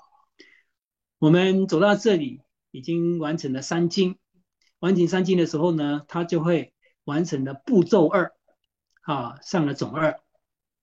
[1.23, 4.17] 我们走到这里，已经完成了三金，
[4.79, 6.73] 完成三金的时候呢，他就会
[7.05, 8.33] 完成了步骤二，
[9.03, 10.19] 啊，上了总二。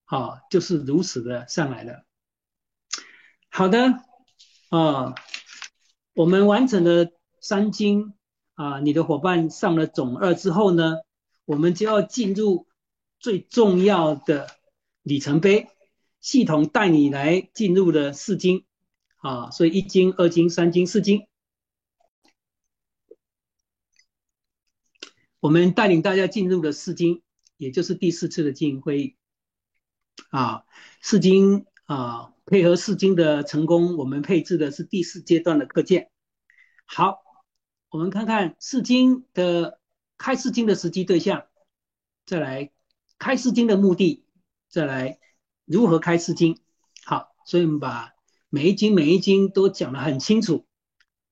[0.07, 2.07] 啊，就是如此的上来了。
[3.51, 4.01] 好的，
[4.71, 5.15] 啊，
[6.15, 7.11] 我们完成了
[7.43, 8.15] 三经
[8.55, 11.01] 啊，你的伙伴上了总二之后呢，
[11.45, 12.67] 我们就要进入
[13.19, 14.49] 最重要的
[15.03, 15.69] 里程碑，
[16.23, 18.65] 系统带你来进入了四经
[19.21, 21.27] 啊，所以一经、二经、三经、四经，
[25.41, 27.23] 我们带领大家进入了四经，
[27.57, 29.17] 也就是第四次的经营会议。
[30.31, 30.65] 啊，
[31.03, 36.11] 四经啊，配合四经的成功，我们配置的是第四阶段的课件。
[36.87, 37.23] 好，
[37.91, 39.81] 我们看看四经的
[40.17, 41.47] 开四经的实际对象，
[42.25, 42.71] 再来
[43.19, 44.25] 开四经的目的，
[44.69, 45.19] 再来
[45.67, 46.59] 如何开四经。
[47.05, 48.15] 好，所以我们把
[48.51, 50.67] 每一经每一经都讲得很清楚，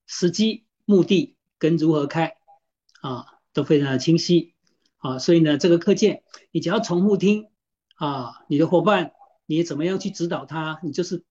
[0.07, 2.35] 时机、目的跟如何开
[3.01, 4.55] 啊，都非常的清晰。
[4.97, 7.49] 啊，所以呢，这个课件你只要重复听。
[7.95, 9.11] 啊，你的伙伴，
[9.45, 10.79] 你怎么样去指导他？
[10.83, 11.25] 你就是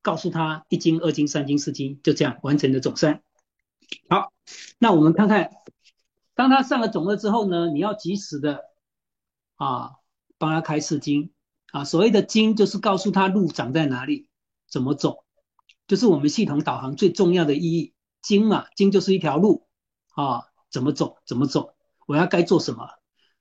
[0.00, 3.22] 告诉他一斤、二斤、三斤、四斤，就这样完成的总三。
[4.08, 4.32] 好，
[4.78, 5.50] 那我们看看，
[6.34, 8.64] 当他上了总二之后呢，你要及时的
[9.56, 9.96] 啊
[10.38, 11.34] 帮他开四斤
[11.70, 11.84] 啊。
[11.84, 14.30] 所谓的斤就是告诉他路长在哪里，
[14.70, 15.25] 怎么走，
[15.86, 17.94] 就是我们系统导航最重要的意义。
[18.22, 19.66] 经嘛，经就是一条路
[20.14, 21.74] 啊，怎么走，怎么走，
[22.06, 22.84] 我要该做什么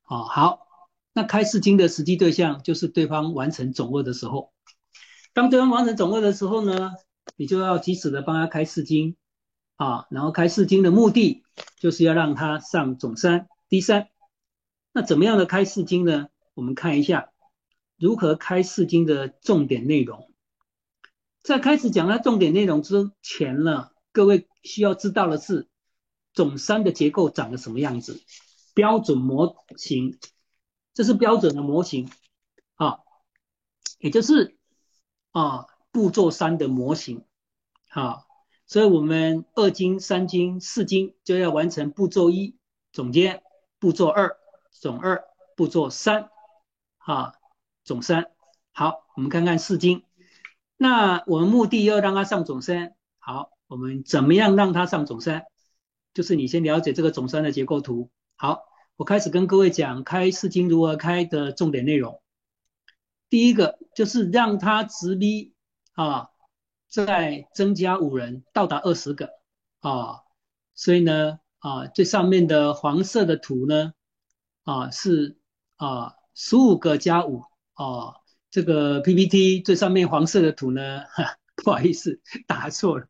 [0.03, 0.23] 啊？
[0.23, 0.65] 好。
[1.17, 4.51] 那开四经的实际对象就是对方完成总二的时候，
[5.33, 6.91] 当对方完成总二的时候呢，
[7.37, 9.15] 你就要及时的帮他开四经
[9.77, 11.45] 啊，然后开四经的目的
[11.79, 14.09] 就是要让他上总三、第三。
[14.91, 16.27] 那怎么样的开四经呢？
[16.53, 17.29] 我们看一下
[17.97, 20.29] 如何开四经的重点内容。
[21.45, 25.69] 在开始讲他重点内容之前呢，各位需要知道的是
[26.33, 28.19] 总三的结构长得什么样子，
[28.73, 30.17] 标准模型。
[30.95, 32.09] 这是标准的模型
[32.73, 32.97] 啊，
[33.99, 34.57] 也就是
[35.29, 37.25] 啊步骤三的模型
[37.89, 38.23] 啊，
[38.65, 42.57] 所以我们二经、三经、四经就要完成步骤一
[42.91, 43.43] 总监，
[43.77, 44.35] 步骤二
[44.71, 45.23] 总二，
[45.55, 46.31] 步骤三
[46.97, 47.35] 啊
[47.83, 48.31] 总三。
[48.71, 50.03] 好，我们看看四经，
[50.77, 52.95] 那我们目的要让它上总三。
[53.19, 55.45] 好，我们怎么样让它上总三？
[56.13, 58.09] 就是你先了解这个总三的结构图。
[58.35, 58.63] 好。
[58.97, 62.21] 我开始跟各位讲开四经如何开的重点内容。
[63.29, 65.53] 第一个就是让它直逼
[65.95, 66.29] 啊，
[66.87, 69.31] 再增加五人到达二十个
[69.81, 70.21] 啊，
[70.75, 73.91] 所以呢啊最上面的黄色的图呢
[74.63, 75.37] 啊是
[75.75, 78.15] 啊十五个加五啊，
[78.51, 81.01] 这个 PPT 最上面黄色的图呢，
[81.55, 83.07] 不好意思打错了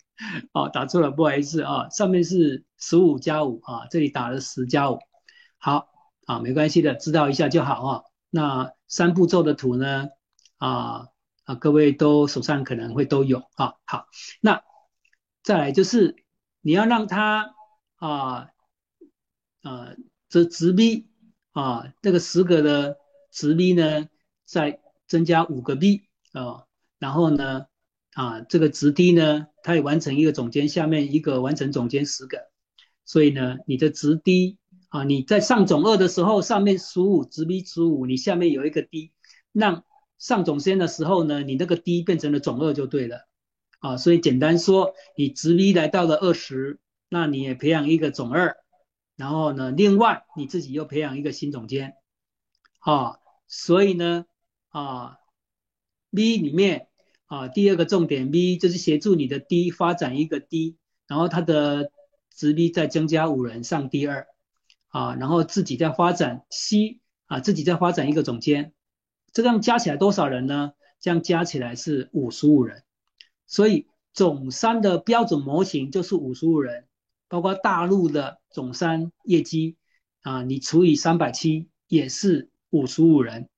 [0.54, 5.00] 哦打错了不好意思啊，上面是十五加五啊，这里打了十加五。
[5.58, 5.88] 好
[6.26, 8.02] 啊，没关系的，知道一下就好啊。
[8.30, 10.08] 那三步骤的图呢？
[10.58, 11.08] 啊
[11.44, 13.74] 啊，各位都手上可能会都有啊。
[13.86, 14.08] 好，
[14.42, 14.64] 那
[15.44, 16.16] 再来就是
[16.62, 17.54] 你要让它
[17.98, 18.50] 啊
[19.62, 19.90] 啊
[20.30, 21.08] 这直逼
[21.52, 22.98] 啊这个十个的
[23.32, 24.08] 直逼呢，
[24.46, 26.04] 在增加五个 B
[26.34, 26.66] 啊，
[27.00, 27.66] 然后呢
[28.14, 32.50] 啊这个直低呢，它也完成一个总监，下面一个完成总监十个，
[33.04, 34.58] 所以呢你的直低。
[34.90, 39.12] 啊，你在上总二的时候，上面十五直逼十五，你下面有一个 D，
[39.52, 39.84] 让
[40.18, 43.28] 上总先的时候呢，你那个 D 变成了总二就对了。
[43.80, 46.80] 啊，所以简单说，你直逼来到了二十，
[47.10, 48.56] 那你也培养一个总二，
[49.18, 51.96] 然后呢，另外你自己又培养一个新总监。
[52.80, 54.26] 啊，所以呢，
[54.76, 55.20] 啊
[56.12, 56.90] ，B 里面
[57.28, 60.76] 啊，第二个重点 B 就是协助你的 D 发展一个 D，
[61.08, 61.92] 然后它的
[62.30, 64.28] 直逼再增加五人上第二。
[64.90, 68.74] 啊，然后自己再发展 C 啊，自己再发展一个总监，
[69.34, 70.72] 这样加起来多少人呢？
[71.02, 72.84] 这样加起来是五十五人，
[73.46, 76.88] 所以总三的标准模型就是五十五人，
[77.28, 79.76] 包括大陆的总三业绩
[80.22, 83.50] 啊，你除以三百七也是五十五人，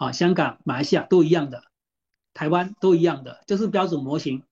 [0.00, 1.62] 啊，香港、马来西亚都一样的，
[2.32, 4.42] 台湾都一样的，就是标准模型。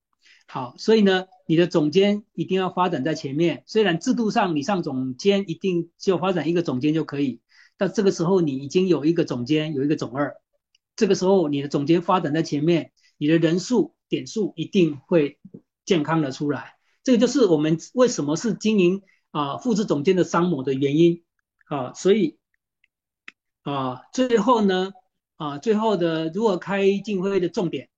[0.46, 1.24] 好，所以呢。
[1.50, 7.40] 你的总监一定要发展在前面，虽然制度上你上总监一定就发展一个总监就可以，
[7.78, 10.36] 但这个时候你已经有一个总监，有一个总二，
[10.94, 15.38] 这个时候你的总监发展在前面，你的人数点数一定会
[15.86, 16.74] 健康的出来。
[17.02, 21.24] 这个就是我们为什么是经营啊复制总监的商模的原因
[21.68, 22.36] 啊，所以
[23.62, 24.92] 啊最后呢
[25.38, 27.88] 啊最后的如何开进会的重点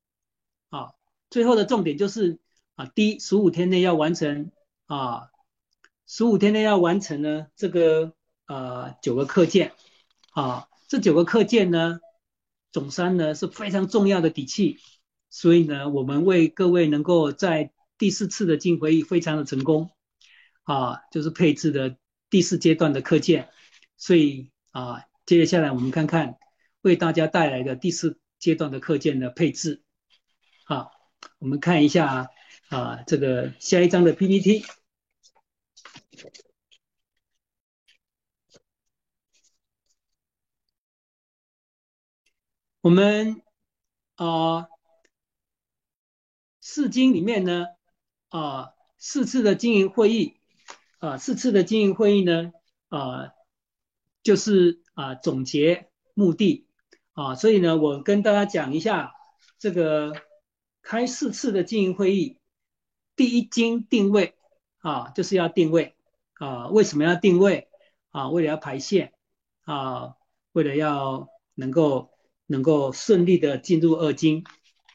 [0.68, 0.92] 啊
[1.28, 2.38] 最后的重点就是。
[2.76, 4.50] 啊，第十五天内要完成
[4.86, 5.28] 啊，
[6.06, 8.14] 十五天内要完成呢，这个
[8.46, 9.74] 呃九个课件
[10.32, 12.00] 啊，这九个课件呢，
[12.72, 14.78] 总三呢是非常重要的底气，
[15.28, 19.90] 所以呢，我们为各位能够在第四次的进会议非常的成功
[20.62, 21.98] 啊，就是配置的
[22.30, 23.50] 第四阶段的课件，
[23.98, 26.38] 所以啊，接下来我们看看
[26.82, 29.82] 为大家带来的第四阶段的课件的配置
[30.64, 30.90] 啊，
[31.38, 32.30] 我们看一下。
[32.70, 34.64] 啊这个下一章的 PPT。
[42.80, 43.42] 我们
[44.14, 44.68] 啊，
[46.60, 47.66] 四经里面呢，
[48.28, 50.36] 啊，四次的经营会议，
[51.00, 52.52] 啊，四次的经营会议呢，
[52.88, 53.32] 啊，
[54.22, 56.68] 就是啊总结目的，
[57.12, 59.12] 啊，所以呢，我跟大家讲一下
[59.58, 60.12] 这个
[60.82, 62.38] 开四次的经营会议，
[63.16, 64.34] 第一经定位，
[64.78, 65.94] 啊，就是要定位，
[66.34, 67.68] 啊，为什么要定位？
[68.10, 69.12] 啊，为了要排线，
[69.62, 70.14] 啊，
[70.52, 72.10] 为了要能够。
[72.52, 74.42] 能够顺利的进入二经，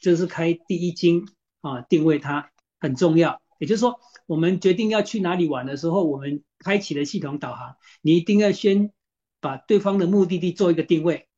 [0.01, 1.25] 就是开第一经
[1.61, 2.51] 啊，定位它
[2.81, 3.41] 很重要。
[3.59, 8.91] 也就是说，我们决定要去哪里玩的时候，我们开启了系统导航，你一定要先
[9.39, 11.29] 把对方的目的地做一个定位。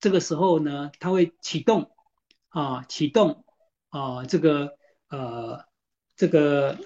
[0.00, 1.90] 这个时候呢，它会启动
[2.48, 3.44] 啊，启动
[3.88, 4.76] 啊，这个
[5.08, 5.64] 呃，
[6.16, 6.78] 这个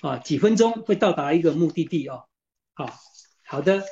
[0.00, 2.24] 啊，几分钟会到达一个目的地哦。
[2.74, 2.90] 好，
[3.46, 3.82] 好的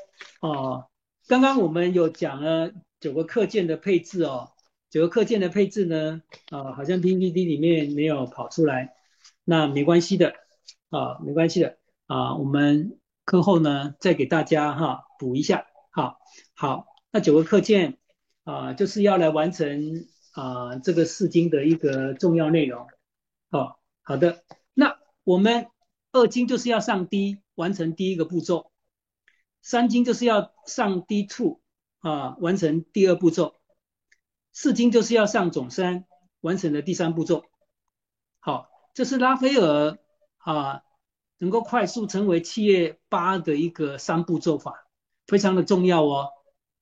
[0.40, 0.88] 哦，
[1.26, 2.72] 刚刚我们有讲了。
[2.98, 4.52] 九个课件的配置哦，
[4.88, 8.94] 九个课件的配置呢，啊，好像 PPT 里面没有跑出来，
[9.44, 10.32] 那没关系的，
[10.88, 16.18] 啊，没关系的，啊，我们课后呢再给大家哈补一下，好，
[16.54, 17.98] 好，那九个课件
[18.46, 22.86] 啊，就是要来完成啊这个四经的一个重要内容，
[23.50, 24.42] 好，好的，
[24.72, 25.66] 那我们
[26.12, 28.70] 二经就是要上低完成第一个步骤，
[29.60, 31.60] 三经就是要上 D two。
[32.00, 33.56] 啊，完成第二步骤，
[34.52, 36.04] 四经就是要上总山，
[36.40, 37.42] 完成的第三步骤。
[38.38, 39.98] 好，这是拉斐尔
[40.36, 40.82] 啊，
[41.38, 44.86] 能够快速成为企业八的一个三步骤法，
[45.26, 46.28] 非常的重要哦。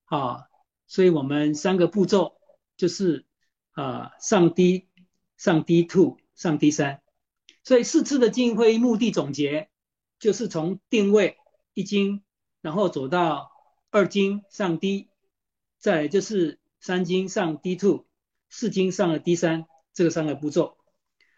[0.05, 0.49] 啊，
[0.87, 2.37] 所以我们三个步骤
[2.77, 3.25] 就是
[3.73, 4.89] 啊，上 D、
[5.37, 7.03] 上 D two、上 D 三。
[7.63, 9.69] 所以四次的经营会议目的总结，
[10.19, 11.39] 就是从定位
[11.73, 12.23] 一经，
[12.61, 13.51] 然后走到
[13.91, 15.09] 二经上 D。
[15.79, 18.07] 再就是三经上 D two，
[18.49, 20.79] 四经上了 D 三，这个三个步骤，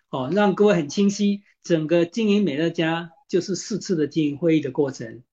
[0.09, 5.25] 哦，让各位很清晰，整个经营美乐家就是四次的经营会议的过程，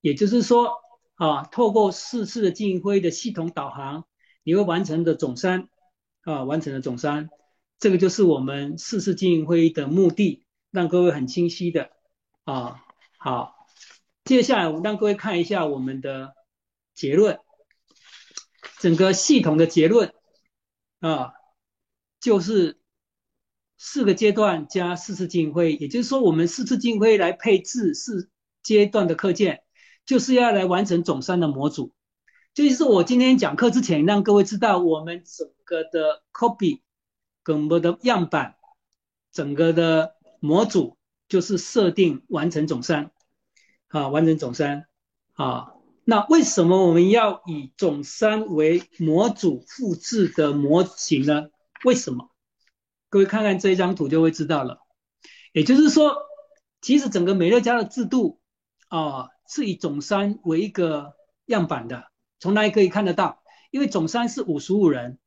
[0.00, 0.72] 也就是说，
[1.14, 4.04] 啊，透过四次的经营会的系统导航，
[4.42, 5.68] 你会完成的总三，
[6.22, 7.30] 啊，完成的总三，
[7.78, 11.90] 这个就是我们四次经营会的目的，让各位很清晰的，
[12.44, 12.84] 啊，
[13.18, 13.54] 好，
[14.24, 16.34] 接下来我让各位看一下我们的
[16.94, 17.38] 结论。
[18.80, 20.12] 整个系统的结论
[21.00, 21.32] 啊，
[22.20, 22.80] 就是
[23.78, 28.30] 四个阶段加四次经营会，也就是说，我们四次经营会来配置四
[28.62, 29.62] 阶段的课件，
[30.06, 31.92] 就是要来完成总三的模组。
[32.54, 36.82] 就是我今天讲课之前，让各位知道我们整个的 copy
[37.42, 38.56] 跟我们的样板，
[39.32, 40.96] 整个的模组
[41.28, 43.10] 就是设定完成总三，
[43.88, 44.86] 啊，完成总三，
[45.32, 45.72] 啊。
[46.04, 51.48] 那为什么我们要以总三为模组复制的模型呢？
[51.82, 52.30] 为什么？
[53.08, 54.80] 各位看看这一张图就会知道了。
[55.52, 56.14] 也就是说，
[56.82, 58.38] 其实整个美乐家的制度
[58.88, 61.14] 啊，是以总三为一个
[61.46, 62.10] 样板的。
[62.38, 63.42] 从哪里可以看得到？
[63.70, 65.18] 因为总三是五十五人，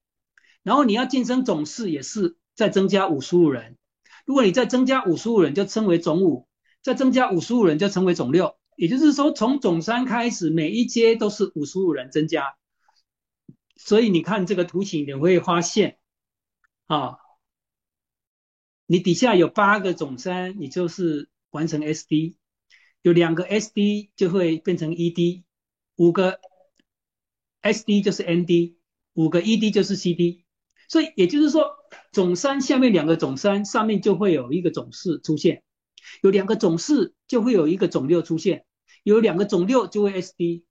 [0.63, 3.78] 然后你要晋升总四也是再增加五十五人。
[4.26, 6.47] 如果你再增加五十五人，就称为总五；
[6.82, 8.57] 再增加五十五人，就称为总六。
[8.76, 12.55] 也就是说，从总三开始，每一阶都是五十五人增加，
[13.76, 15.97] 所以你看这个图形，你会发现，
[16.86, 17.18] 啊，
[18.86, 22.36] 你底下有八个总三，你就是完成 SD，
[23.08, 25.43] 有两个 SD 就会变成 ED，
[25.95, 26.41] 五个
[27.62, 28.76] SD 就是 ND，
[29.14, 30.43] 五个 ED 就是 CD，
[30.89, 31.70] 所以也就是说，
[32.12, 35.64] 总三下面两个总三，上面就会有一个总四出现。
[36.22, 38.66] 有两个总四就会有一个总六出现，
[39.03, 40.66] 有两个总六就会 SD。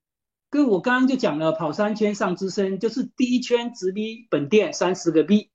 [0.51, 5.49] 各位，我刚刚就讲了，跑三圈上支撑，就是第一圈直逼本店三十个 B，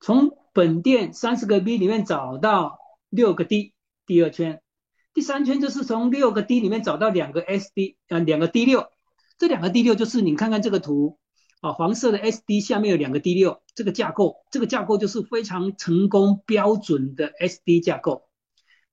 [0.00, 2.80] 从本店三十个 B 里面找到
[3.10, 3.74] 六个 D，
[4.06, 4.60] 第二圈，
[5.12, 8.90] 第三圈就是从六个 D 里面找到两个 SD，呃，两个 D 六，
[9.38, 11.18] 这两个 D 六就是你看看这个图
[11.60, 18.28] 啊，黄色的 SD 下面有两个 D 六，这个架构，这个架构就是非常成功标准的 SD 架构。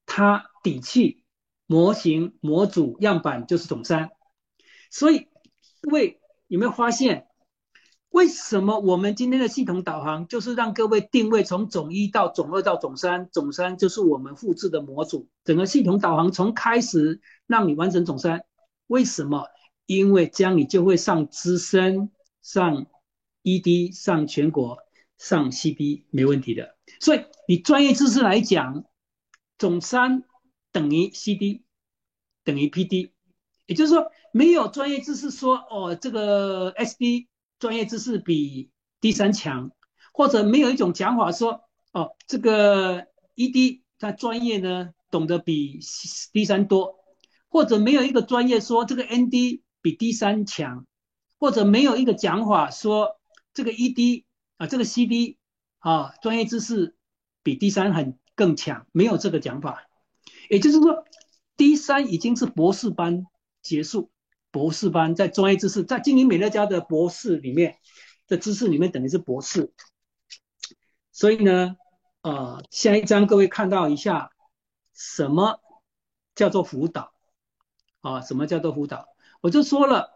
[0.05, 1.24] 它底气
[1.65, 4.09] 模型模组样板就是总三，
[4.89, 5.28] 所以
[5.82, 7.28] 各位有没有发现，
[8.18, 18.43] 为什么我们今天的系统导航就是让各位定位从总一到总二到总三，总三就是我们复制的模组，整个系统导航从开始让你完成总三，
[18.88, 19.45] 为什么？
[19.86, 22.09] 因为这样你就会上资深、
[22.41, 22.88] 上
[23.43, 24.80] ED、上全国、
[25.20, 26.76] 上 CB 没问题的。
[26.99, 28.84] 所以你专业知识来讲。
[29.59, 30.24] 总三
[30.72, 31.63] 等于 CD
[32.43, 33.11] 等于 PD，
[33.68, 37.28] 也就是说没有专业知识说哦这个 SD
[37.60, 39.72] 专业知识比 D 三强，
[40.14, 45.80] 或者没有一种讲法说哦这个 ED 它专业呢懂得比
[46.34, 46.95] D 三多，
[47.47, 50.86] 或者没有一个专业说这个 ND 比 D 三强，
[51.39, 53.20] 或者没有一个讲法说
[53.53, 54.26] 这个 ED
[54.58, 55.38] 啊这个 CD
[55.80, 56.95] 啊专业知识
[57.43, 59.84] 比 D 三很更强，没有这个讲法。
[60.49, 61.05] 也就是说
[61.55, 63.26] ，D 三已经是博士班
[63.62, 64.12] 结束，
[64.52, 67.78] 博士班在专业知识，在经营美乐家的博士里面
[68.28, 69.74] 的知识里面等于是博士。
[71.12, 71.76] 所以呢，
[72.22, 74.32] 呃，下一章各位看到一下，
[74.93, 75.60] 什么
[76.36, 77.12] 叫做辅导？
[78.02, 79.08] 啊，什么叫做辅导？
[79.41, 80.12] 我就说了，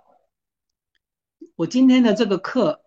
[1.56, 2.82] 我今天的这个课，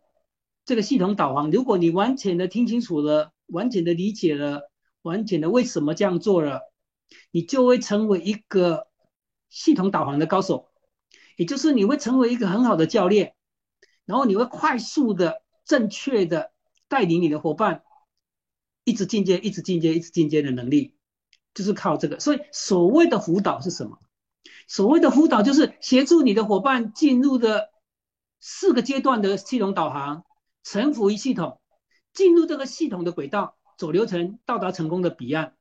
[0.65, 4.71] 这个系统导航，如果你完全的听清楚了，完全的理解了，
[5.03, 6.61] 完全的为什么这样做了。
[7.31, 8.89] 你就会成为一个
[9.51, 10.71] 系统导航的高手，
[11.37, 13.35] 也就是你会成为一个很好的教练，
[14.05, 16.53] 然后你会快速的、正确的
[16.89, 17.83] 带领你的伙伴
[18.85, 20.95] 一直进阶、一直进阶、一直进阶的能力，
[21.55, 22.21] 就是靠这个。
[22.21, 23.99] 所以所谓的辅导是什么？
[24.69, 27.71] 所谓的辅导就是协助你的伙伴进入的
[28.41, 30.25] 四个阶段的系统导航，
[30.63, 31.61] 臣服于系统，
[32.13, 35.55] 进入这个系统的轨道，走流程，到达成功的彼岸。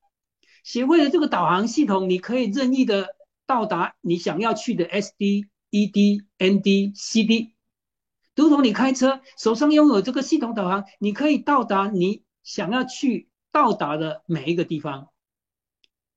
[0.64, 3.16] 学会了这个导航系统，你可以任意的
[3.46, 7.56] 到达你想要去的 SD、ED、ND、CD，
[8.36, 15.10] 如同你开车手上拥有这个系统导航，你可以到达你想要去到达的每一个地方。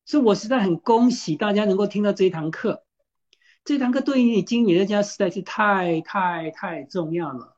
[0.04, 2.84] 所以我实在很恭喜大家能够听到这一堂课，
[3.64, 7.56] 这堂课对于你经营的家实在是太太太重要了，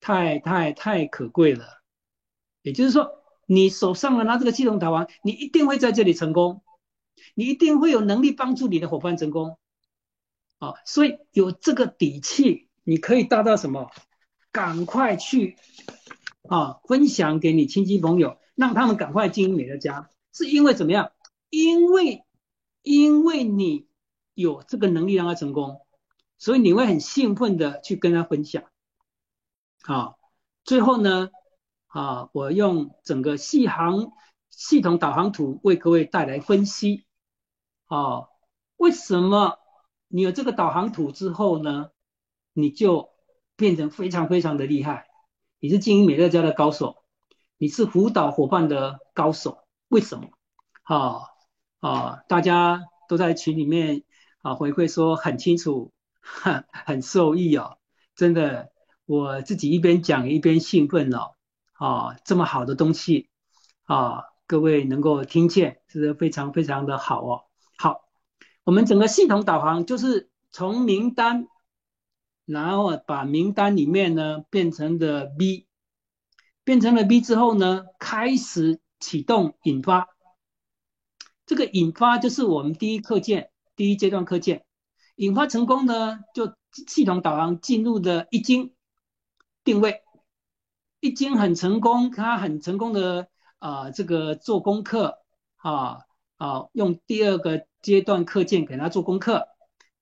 [0.00, 1.82] 太太太可贵了。
[2.62, 3.18] 也就是说。
[3.52, 6.62] 你手上的拿这个系统导航，你一定会在这里成功，
[7.34, 9.58] 你一定会有能力帮助你的伙伴成功，
[10.60, 13.90] 啊，所以有这个底气，你可以达到什么？
[14.52, 15.56] 赶快去
[16.48, 21.10] 啊，分享给你亲戚朋友，让他们赶快经营美乐家，是因为怎么样？
[21.48, 22.24] 因为
[22.82, 23.88] 因为你
[24.34, 25.80] 有这个能力让他成功，
[26.38, 28.64] 所以你会很兴奋的去跟他分享，
[29.82, 30.18] 好，
[30.64, 31.30] 最后呢？
[31.86, 34.12] 啊，我用整个系航
[34.48, 37.04] 系统导航图为各位带来分析。
[37.86, 38.28] 啊，
[38.76, 39.58] 为什么
[40.12, 41.90] 你有这个导航图之后呢，
[42.52, 43.10] 你就
[43.54, 45.06] 变成非常非常的厉害？
[45.60, 47.04] 你是经营美乐家的高手，
[47.58, 49.58] 你是辅导伙伴的高手。
[49.86, 50.30] 为什么？
[50.82, 51.20] 啊
[51.78, 54.02] 啊，大家都在群里面
[54.42, 57.78] 啊回馈说很清楚，很很受益哦。
[58.16, 58.72] 真的，
[59.06, 61.36] 我自己一边讲一边兴奋哦。
[61.74, 63.30] 啊，这么好的东西
[63.84, 67.42] 啊，各位能够听见，是非常非常的好哦。
[67.78, 68.08] 好，
[68.64, 71.48] 我们整个系统导航就是从名单，
[72.44, 75.66] 然后把名单里面呢变成的 B，
[76.64, 80.08] 变成了 B 之后呢，开始启动引发。
[81.46, 84.64] 这个引发就是我们第一课件，第一阶段课件，
[85.16, 86.54] 引发成功呢，就
[86.86, 88.74] 系统导航进入的一经
[89.64, 90.02] 定位。
[91.00, 95.18] 一经很成功，他很成功的啊，这个做功课
[95.56, 96.00] 啊
[96.36, 99.48] 啊，用第二个阶段课件给他做功课，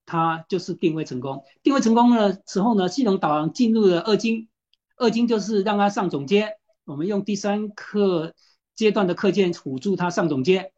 [0.06, 1.44] 他就是定位成功。
[1.62, 4.48] 定位成功了之后呢，系统导航进入了二经，
[4.96, 6.54] 二经就是让他上总监。
[6.84, 8.34] 我们用第三课
[8.74, 10.72] 阶段的课件辅助他上总监，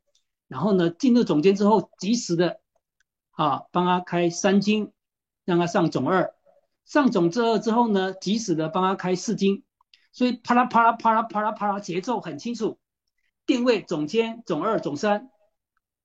[0.48, 2.61] 然后呢，进入总监之后，及时的
[3.30, 4.92] 啊帮他开三经，
[5.44, 6.34] 让他上总二。
[6.84, 9.62] 上总之二之后呢，及时的帮他开四经。
[10.12, 12.78] 所以啪啦啪啦啪啦啪啦啪啦，节奏很清楚。
[13.46, 15.30] 定位总监、总二、总三，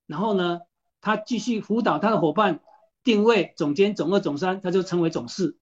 [0.06, 0.60] 然后呢，
[1.06, 2.58] 他继续辅导他的伙伴。
[3.04, 5.56] 定位总监、总二、总三，他就成为总四。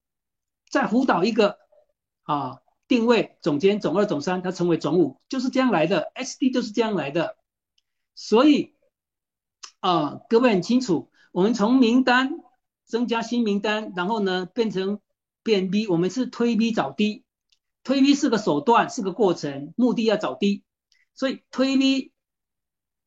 [0.71, 1.59] 再辅导一个
[2.23, 6.11] 啊，定位总监、总二、总三，他成为总五，就是这样来的。
[6.15, 7.37] SD 就是这样来的。
[8.15, 8.75] 所以
[9.81, 12.39] 啊，各位很清楚，我们从名单
[12.87, 15.01] 增加新名单，然后呢变成
[15.43, 17.25] 变 B，我们是推 B 找 D。
[17.83, 20.65] 推 V 是个手段，是个过程，目的要找 D，
[21.15, 22.13] 所以推 V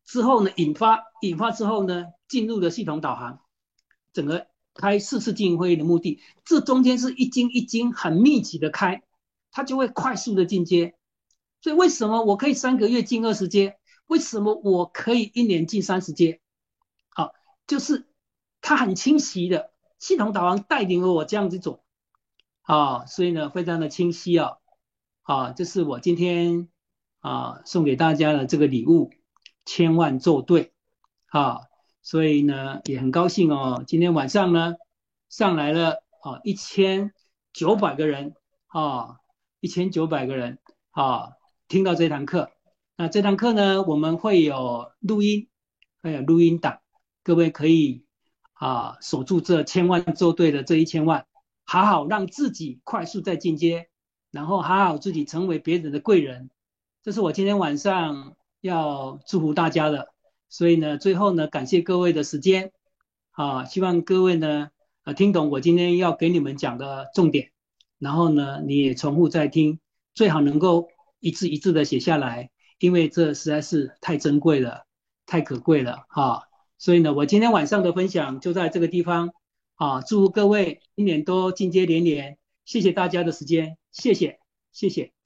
[0.06, 3.42] 之后呢，引发，引发之后呢，进入了系统导航，
[4.14, 9.04] 整个开四次经营会议的目的，这中间是一经一经很密集的开，
[9.52, 10.96] 它就会快速的进阶。
[11.62, 13.78] 所以为什么我可以三个月进二十阶？
[14.06, 16.40] 为什么我可以一年进三十阶？
[17.10, 17.34] 好，
[17.66, 18.08] 就是
[18.62, 21.84] 它很清晰的系统导航带领了我这样子走，
[22.62, 24.58] 啊，所以呢，非常的清晰啊。
[25.24, 26.70] 啊，这是我今天
[27.20, 29.12] 啊送给大家的这个礼物，
[29.66, 30.72] 千万做对
[31.26, 31.64] 啊，
[32.08, 34.76] 所以呢也很高兴哦，今天晚上呢
[35.28, 37.12] 上来了啊一千
[37.52, 38.34] 九百个人
[38.68, 39.18] 啊，
[39.60, 40.58] 一千九百个人
[40.92, 41.34] 啊
[41.68, 42.50] 听到这堂课，
[42.96, 45.50] 那这堂课呢我们会有录音，
[46.02, 46.80] 还有录音档，
[47.26, 48.06] 各位可以
[48.54, 51.28] 啊守住这千万做对的这一千万，
[51.66, 53.90] 好好让自己快速再进阶，
[54.32, 56.50] 然后好好自己成为别人的贵人，
[57.04, 60.14] 这是我今天晚上要祝福大家的。
[60.50, 62.72] 所以呢，最后呢，感谢各位的时间，
[63.32, 64.70] 啊，希望各位呢，
[65.04, 67.52] 呃，听懂我今天要给你们讲的重点，
[68.00, 69.80] 然后呢，你也重复再听，
[70.14, 70.88] 最好能够
[71.20, 74.86] 一字一字的写下来，因为这实在是太珍贵了，
[75.26, 76.44] 太可贵了，哈。
[76.78, 79.32] 所以呢，我今天晚上的分享就在这个地方，
[79.76, 84.40] 啊，祝各位今年都进阶连连，谢谢大家的时间，谢谢，
[84.72, 85.17] 谢谢。